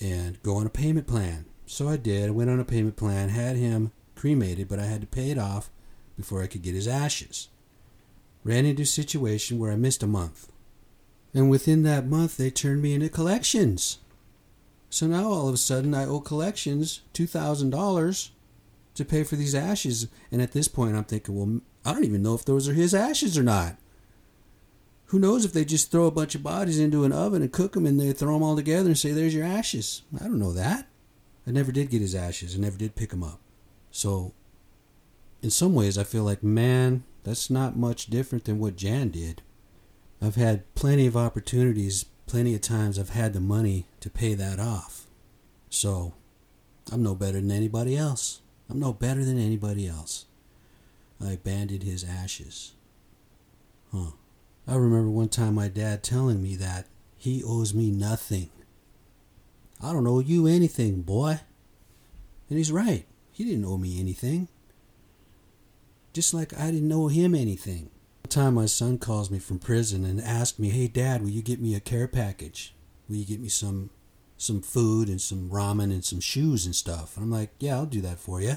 and 0.00 0.42
go 0.42 0.56
on 0.56 0.66
a 0.66 0.70
payment 0.70 1.06
plan. 1.06 1.44
So 1.66 1.88
I 1.88 1.96
did. 1.96 2.28
I 2.28 2.32
went 2.32 2.50
on 2.50 2.58
a 2.58 2.64
payment 2.64 2.96
plan, 2.96 3.28
had 3.28 3.56
him 3.56 3.92
cremated, 4.16 4.68
but 4.68 4.80
I 4.80 4.86
had 4.86 5.00
to 5.00 5.06
pay 5.06 5.30
it 5.30 5.38
off 5.38 5.70
before 6.16 6.42
I 6.42 6.48
could 6.48 6.62
get 6.62 6.74
his 6.74 6.88
ashes. 6.88 7.48
Ran 8.42 8.66
into 8.66 8.82
a 8.82 8.86
situation 8.86 9.58
where 9.58 9.70
I 9.70 9.76
missed 9.76 10.02
a 10.02 10.08
month. 10.08 10.50
And 11.32 11.48
within 11.48 11.84
that 11.84 12.06
month, 12.06 12.36
they 12.36 12.50
turned 12.50 12.82
me 12.82 12.94
into 12.94 13.08
collections. 13.08 13.98
So 14.92 15.06
now 15.06 15.24
all 15.24 15.48
of 15.48 15.54
a 15.54 15.56
sudden, 15.56 15.94
I 15.94 16.04
owe 16.04 16.20
collections 16.20 17.00
$2,000 17.14 18.28
to 18.94 19.04
pay 19.06 19.24
for 19.24 19.36
these 19.36 19.54
ashes. 19.54 20.06
And 20.30 20.42
at 20.42 20.52
this 20.52 20.68
point, 20.68 20.94
I'm 20.94 21.04
thinking, 21.04 21.34
well, 21.34 21.62
I 21.82 21.94
don't 21.94 22.04
even 22.04 22.22
know 22.22 22.34
if 22.34 22.44
those 22.44 22.68
are 22.68 22.74
his 22.74 22.92
ashes 22.94 23.38
or 23.38 23.42
not. 23.42 23.78
Who 25.06 25.18
knows 25.18 25.46
if 25.46 25.54
they 25.54 25.64
just 25.64 25.90
throw 25.90 26.04
a 26.04 26.10
bunch 26.10 26.34
of 26.34 26.42
bodies 26.42 26.78
into 26.78 27.04
an 27.04 27.12
oven 27.12 27.40
and 27.40 27.50
cook 27.50 27.72
them 27.72 27.86
and 27.86 27.98
they 27.98 28.12
throw 28.12 28.34
them 28.34 28.42
all 28.42 28.54
together 28.54 28.88
and 28.88 28.98
say, 28.98 29.12
there's 29.12 29.34
your 29.34 29.46
ashes. 29.46 30.02
I 30.14 30.24
don't 30.24 30.38
know 30.38 30.52
that. 30.52 30.86
I 31.46 31.52
never 31.52 31.72
did 31.72 31.88
get 31.88 32.02
his 32.02 32.14
ashes. 32.14 32.54
I 32.54 32.58
never 32.58 32.76
did 32.76 32.94
pick 32.94 33.10
them 33.10 33.24
up. 33.24 33.40
So, 33.90 34.34
in 35.40 35.48
some 35.48 35.74
ways, 35.74 35.96
I 35.96 36.04
feel 36.04 36.24
like, 36.24 36.42
man, 36.42 37.04
that's 37.24 37.48
not 37.48 37.78
much 37.78 38.08
different 38.08 38.44
than 38.44 38.58
what 38.58 38.76
Jan 38.76 39.08
did. 39.08 39.40
I've 40.20 40.36
had 40.36 40.74
plenty 40.74 41.06
of 41.06 41.16
opportunities, 41.16 42.04
plenty 42.26 42.54
of 42.54 42.60
times 42.60 42.98
I've 42.98 43.10
had 43.10 43.32
the 43.32 43.40
money 43.40 43.86
to 44.00 44.10
pay 44.10 44.34
that 44.34 44.58
off. 44.58 45.06
So, 45.68 46.14
I'm 46.90 47.02
no 47.02 47.14
better 47.14 47.40
than 47.40 47.50
anybody 47.50 47.96
else. 47.96 48.40
I'm 48.68 48.80
no 48.80 48.92
better 48.92 49.24
than 49.24 49.38
anybody 49.38 49.86
else. 49.86 50.26
I 51.22 51.32
abandoned 51.32 51.82
his 51.82 52.04
ashes. 52.04 52.72
Huh. 53.92 54.12
I 54.66 54.76
remember 54.76 55.10
one 55.10 55.28
time 55.28 55.54
my 55.54 55.68
dad 55.68 56.02
telling 56.02 56.42
me 56.42 56.56
that 56.56 56.86
he 57.16 57.42
owes 57.44 57.74
me 57.74 57.90
nothing. 57.90 58.50
I 59.82 59.92
don't 59.92 60.06
owe 60.06 60.20
you 60.20 60.46
anything, 60.46 61.02
boy. 61.02 61.40
And 62.48 62.58
he's 62.58 62.72
right. 62.72 63.04
He 63.32 63.44
didn't 63.44 63.64
owe 63.64 63.78
me 63.78 63.98
anything. 63.98 64.48
Just 66.12 66.34
like 66.34 66.56
I 66.58 66.70
didn't 66.70 66.92
owe 66.92 67.08
him 67.08 67.34
anything. 67.34 67.90
Time 68.32 68.54
my 68.54 68.66
son 68.66 68.98
calls 68.98 69.30
me 69.30 69.38
from 69.38 69.58
prison 69.58 70.04
and 70.04 70.20
asks 70.20 70.58
me, 70.58 70.70
"Hey, 70.70 70.88
Dad, 70.88 71.22
will 71.22 71.30
you 71.30 71.42
get 71.42 71.60
me 71.60 71.74
a 71.74 71.80
care 71.80 72.08
package? 72.08 72.74
Will 73.08 73.16
you 73.16 73.24
get 73.24 73.40
me 73.40 73.48
some 73.48 73.90
some 74.38 74.60
food 74.60 75.08
and 75.08 75.20
some 75.20 75.50
ramen 75.50 75.92
and 75.92 76.04
some 76.04 76.20
shoes 76.20 76.64
and 76.64 76.74
stuff?" 76.74 77.16
And 77.16 77.24
I'm 77.24 77.30
like, 77.30 77.50
"Yeah, 77.58 77.76
I'll 77.76 77.86
do 77.86 78.00
that 78.00 78.18
for 78.18 78.40
you." 78.40 78.56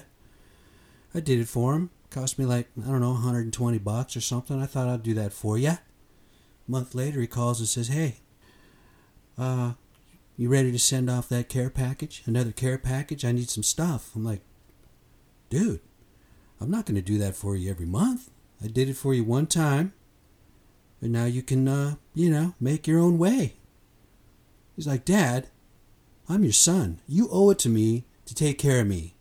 I 1.14 1.20
did 1.20 1.40
it 1.40 1.48
for 1.48 1.74
him. 1.74 1.90
Cost 2.10 2.40
me 2.40 2.46
like 2.46 2.70
I 2.82 2.88
don't 2.88 3.02
know, 3.02 3.12
120 3.12 3.78
bucks 3.80 4.16
or 4.16 4.22
something. 4.22 4.62
I 4.62 4.66
thought 4.66 4.88
I'd 4.88 5.04
do 5.04 5.14
that 5.16 5.34
for 5.34 5.58
you. 5.58 5.70
A 5.70 5.80
month 6.68 6.96
later, 6.96 7.20
he 7.20 7.28
calls 7.28 7.60
and 7.60 7.68
says, 7.68 7.90
"Hey, 7.90 8.18
uh, 9.38 9.74
you 10.38 10.50
ready 10.50 10.72
to 10.72 10.80
send 10.80 11.10
off 11.10 11.30
that 11.30 11.50
care 11.50 11.70
package? 11.70 12.24
Another 12.26 12.52
care 12.52 12.78
package? 12.78 13.26
I 13.26 13.34
need 13.34 13.50
some 13.50 13.64
stuff." 13.64 14.16
I'm 14.16 14.24
like, 14.24 14.42
"Dude, 15.50 15.82
I'm 16.62 16.72
not 16.72 16.86
going 16.86 16.96
to 16.96 17.02
do 17.02 17.18
that 17.18 17.36
for 17.36 17.56
you 17.56 17.70
every 17.70 17.86
month. 17.86 18.30
I 18.65 18.67
did 18.67 18.89
it 18.89 18.97
for 18.97 19.13
you 19.13 19.23
one 19.23 19.47
time, 19.47 19.93
and 20.99 21.13
now 21.13 21.25
you 21.25 21.43
can, 21.43 21.67
uh, 21.67 21.95
you 22.13 22.30
know, 22.32 22.56
make 22.60 22.88
your 22.88 22.99
own 22.99 23.17
way." 23.17 23.54
He's 24.75 24.88
like, 24.88 25.06
"Dad, 25.06 25.47
I'm 26.28 26.43
your 26.43 26.51
son. 26.51 26.99
You 27.08 27.30
owe 27.32 27.51
it 27.51 27.60
to 27.60 27.69
me 27.69 28.06
to 28.25 28.36
take 28.36 28.58
care 28.58 28.82
of 28.82 28.88
me." 28.88 29.15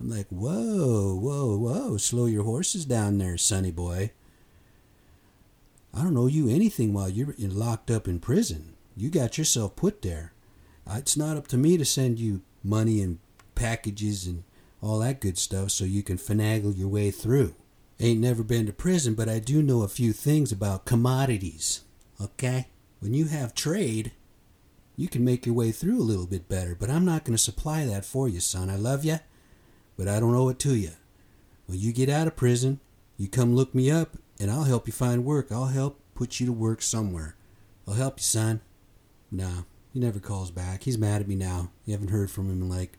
I'm 0.00 0.10
like, 0.10 0.28
whoa, 0.28 1.16
whoa, 1.16 1.56
whoa, 1.56 1.96
slow 1.96 2.26
your 2.26 2.44
horses 2.44 2.84
down 2.84 3.18
there, 3.18 3.36
sonny 3.36 3.72
boy. 3.72 4.12
I 5.92 6.04
don't 6.04 6.16
owe 6.16 6.28
you 6.28 6.48
anything 6.48 6.92
while 6.92 7.08
you're 7.08 7.34
locked 7.38 7.90
up 7.90 8.06
in 8.06 8.20
prison. 8.20 8.76
You 8.96 9.10
got 9.10 9.38
yourself 9.38 9.74
put 9.74 10.02
there. 10.02 10.32
It's 10.88 11.16
not 11.16 11.36
up 11.36 11.48
to 11.48 11.56
me 11.56 11.76
to 11.76 11.84
send 11.84 12.20
you 12.20 12.42
money 12.62 13.02
and 13.02 13.18
packages 13.56 14.26
and 14.26 14.44
all 14.80 15.00
that 15.00 15.20
good 15.20 15.36
stuff 15.36 15.72
so 15.72 15.84
you 15.84 16.04
can 16.04 16.16
finagle 16.16 16.76
your 16.78 16.88
way 16.88 17.10
through. 17.10 17.54
Ain't 18.00 18.20
never 18.20 18.42
been 18.42 18.66
to 18.66 18.72
prison, 18.72 19.14
but 19.14 19.28
I 19.28 19.38
do 19.38 19.62
know 19.62 19.82
a 19.82 19.88
few 19.88 20.12
things 20.12 20.52
about 20.52 20.84
commodities. 20.84 21.82
Okay? 22.20 22.68
When 23.00 23.14
you 23.14 23.26
have 23.26 23.54
trade, 23.54 24.12
you 24.96 25.08
can 25.08 25.24
make 25.24 25.46
your 25.46 25.54
way 25.54 25.72
through 25.72 25.98
a 25.98 26.02
little 26.02 26.26
bit 26.26 26.48
better, 26.48 26.76
but 26.78 26.90
I'm 26.90 27.04
not 27.04 27.24
going 27.24 27.36
to 27.36 27.42
supply 27.42 27.84
that 27.84 28.04
for 28.04 28.28
you, 28.28 28.40
son. 28.40 28.70
I 28.70 28.76
love 28.76 29.04
you 29.04 29.18
but 29.98 30.08
I 30.08 30.20
don't 30.20 30.34
owe 30.34 30.48
it 30.48 30.60
to 30.60 30.76
you. 30.76 30.92
When 31.66 31.78
you 31.78 31.92
get 31.92 32.08
out 32.08 32.28
of 32.28 32.36
prison, 32.36 32.80
you 33.18 33.28
come 33.28 33.54
look 33.54 33.74
me 33.74 33.90
up 33.90 34.16
and 34.40 34.50
I'll 34.50 34.62
help 34.62 34.86
you 34.86 34.92
find 34.92 35.24
work. 35.24 35.48
I'll 35.50 35.66
help 35.66 36.00
put 36.14 36.40
you 36.40 36.46
to 36.46 36.52
work 36.52 36.80
somewhere. 36.80 37.34
I'll 37.86 37.94
help 37.94 38.20
you, 38.20 38.22
son. 38.22 38.60
Nah, 39.30 39.62
he 39.92 39.98
never 39.98 40.20
calls 40.20 40.52
back. 40.52 40.84
He's 40.84 40.96
mad 40.96 41.20
at 41.20 41.28
me 41.28 41.34
now. 41.34 41.70
You 41.84 41.92
haven't 41.92 42.10
heard 42.10 42.30
from 42.30 42.48
him 42.48 42.62
in 42.62 42.68
like, 42.68 42.98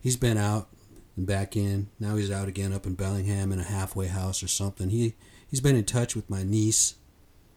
he's 0.00 0.16
been 0.16 0.36
out 0.36 0.68
and 1.16 1.26
back 1.26 1.56
in. 1.56 1.88
Now 1.98 2.16
he's 2.16 2.30
out 2.30 2.48
again 2.48 2.72
up 2.72 2.86
in 2.86 2.94
Bellingham 2.94 3.52
in 3.52 3.58
a 3.58 3.64
halfway 3.64 4.08
house 4.08 4.42
or 4.42 4.48
something. 4.48 4.90
He, 4.90 5.14
he's 5.48 5.60
been 5.60 5.76
in 5.76 5.84
touch 5.84 6.16
with 6.16 6.30
my 6.30 6.42
niece. 6.42 6.96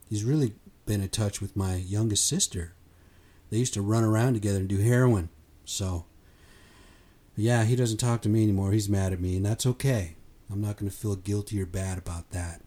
He's 0.09 0.23
really 0.23 0.53
been 0.85 1.01
in 1.01 1.09
touch 1.09 1.41
with 1.41 1.55
my 1.55 1.75
youngest 1.75 2.27
sister. 2.27 2.73
They 3.49 3.57
used 3.57 3.73
to 3.75 3.81
run 3.81 4.03
around 4.03 4.33
together 4.33 4.59
and 4.59 4.67
do 4.67 4.77
heroin. 4.77 5.29
So, 5.65 6.05
yeah, 7.35 7.63
he 7.63 7.75
doesn't 7.75 7.97
talk 7.97 8.21
to 8.21 8.29
me 8.29 8.43
anymore. 8.43 8.71
He's 8.71 8.89
mad 8.89 9.13
at 9.13 9.19
me, 9.19 9.37
and 9.37 9.45
that's 9.45 9.65
okay. 9.65 10.15
I'm 10.51 10.61
not 10.61 10.77
going 10.77 10.89
to 10.89 10.95
feel 10.95 11.15
guilty 11.15 11.61
or 11.61 11.65
bad 11.65 11.97
about 11.97 12.31
that. 12.31 12.61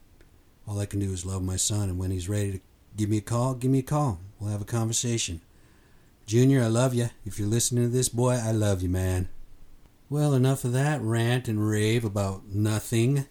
All 0.66 0.80
I 0.80 0.86
can 0.86 1.00
do 1.00 1.12
is 1.12 1.24
love 1.24 1.42
my 1.42 1.56
son, 1.56 1.88
and 1.88 1.98
when 1.98 2.10
he's 2.10 2.28
ready 2.28 2.52
to 2.52 2.60
give 2.96 3.08
me 3.08 3.18
a 3.18 3.22
call, 3.22 3.54
give 3.54 3.70
me 3.70 3.78
a 3.78 3.82
call. 3.82 4.20
We'll 4.38 4.50
have 4.50 4.60
a 4.60 4.66
conversation. 4.66 5.40
Junior, 6.26 6.62
I 6.62 6.66
love 6.66 6.92
you. 6.92 7.08
If 7.24 7.38
you're 7.38 7.48
listening 7.48 7.84
to 7.84 7.90
this, 7.90 8.08
boy, 8.08 8.34
I 8.34 8.50
love 8.50 8.82
you, 8.82 8.88
man. 8.88 9.28
Well, 10.10 10.32
enough 10.32 10.64
of 10.64 10.72
that 10.72 11.02
rant 11.02 11.48
and 11.48 11.68
rave 11.68 12.02
about 12.02 12.46
nothing. 12.46 13.26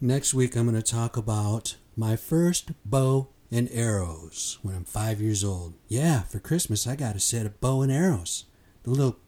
Next 0.00 0.34
week, 0.34 0.56
I'm 0.56 0.68
going 0.68 0.74
to 0.74 0.82
talk 0.82 1.16
about 1.16 1.76
my 1.96 2.16
first 2.16 2.72
bow 2.84 3.28
and 3.48 3.68
arrows 3.70 4.58
when 4.62 4.74
I'm 4.74 4.84
five 4.84 5.20
years 5.20 5.44
old. 5.44 5.74
Yeah, 5.86 6.22
for 6.22 6.40
Christmas, 6.40 6.84
I 6.84 6.96
got 6.96 7.14
a 7.14 7.20
set 7.20 7.46
of 7.46 7.60
bow 7.60 7.82
and 7.82 7.92
arrows. 7.92 8.46
The 8.82 8.90
little 8.90 9.18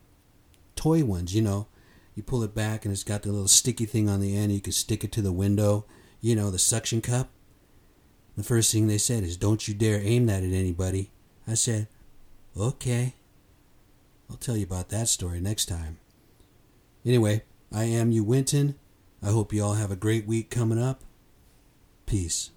toy 0.74 1.04
ones, 1.04 1.36
you 1.36 1.42
know. 1.42 1.68
You 2.16 2.24
pull 2.24 2.42
it 2.42 2.52
back 2.52 2.84
and 2.84 2.90
it's 2.90 3.04
got 3.04 3.22
the 3.22 3.30
little 3.30 3.46
sticky 3.46 3.86
thing 3.86 4.08
on 4.08 4.20
the 4.20 4.36
end. 4.36 4.50
You 4.50 4.60
can 4.60 4.72
stick 4.72 5.04
it 5.04 5.12
to 5.12 5.22
the 5.22 5.32
window, 5.32 5.86
you 6.20 6.34
know, 6.34 6.50
the 6.50 6.58
suction 6.58 7.00
cup. 7.00 7.28
The 8.36 8.42
first 8.42 8.72
thing 8.72 8.88
they 8.88 8.98
said 8.98 9.22
is, 9.22 9.36
Don't 9.36 9.68
you 9.68 9.74
dare 9.74 10.00
aim 10.02 10.26
that 10.26 10.42
at 10.42 10.52
anybody. 10.52 11.12
I 11.46 11.54
said, 11.54 11.86
Okay. 12.58 13.14
I'll 14.28 14.36
tell 14.36 14.56
you 14.56 14.64
about 14.64 14.88
that 14.88 15.08
story 15.08 15.40
next 15.40 15.66
time. 15.66 15.98
Anyway, 17.04 17.42
I 17.70 17.84
am 17.84 18.10
you, 18.10 18.24
Winton. 18.24 18.76
I 19.22 19.28
hope 19.30 19.52
you 19.52 19.62
all 19.62 19.74
have 19.74 19.90
a 19.90 19.96
great 19.96 20.26
week 20.26 20.50
coming 20.50 20.82
up. 20.82 21.02
Peace. 22.06 22.50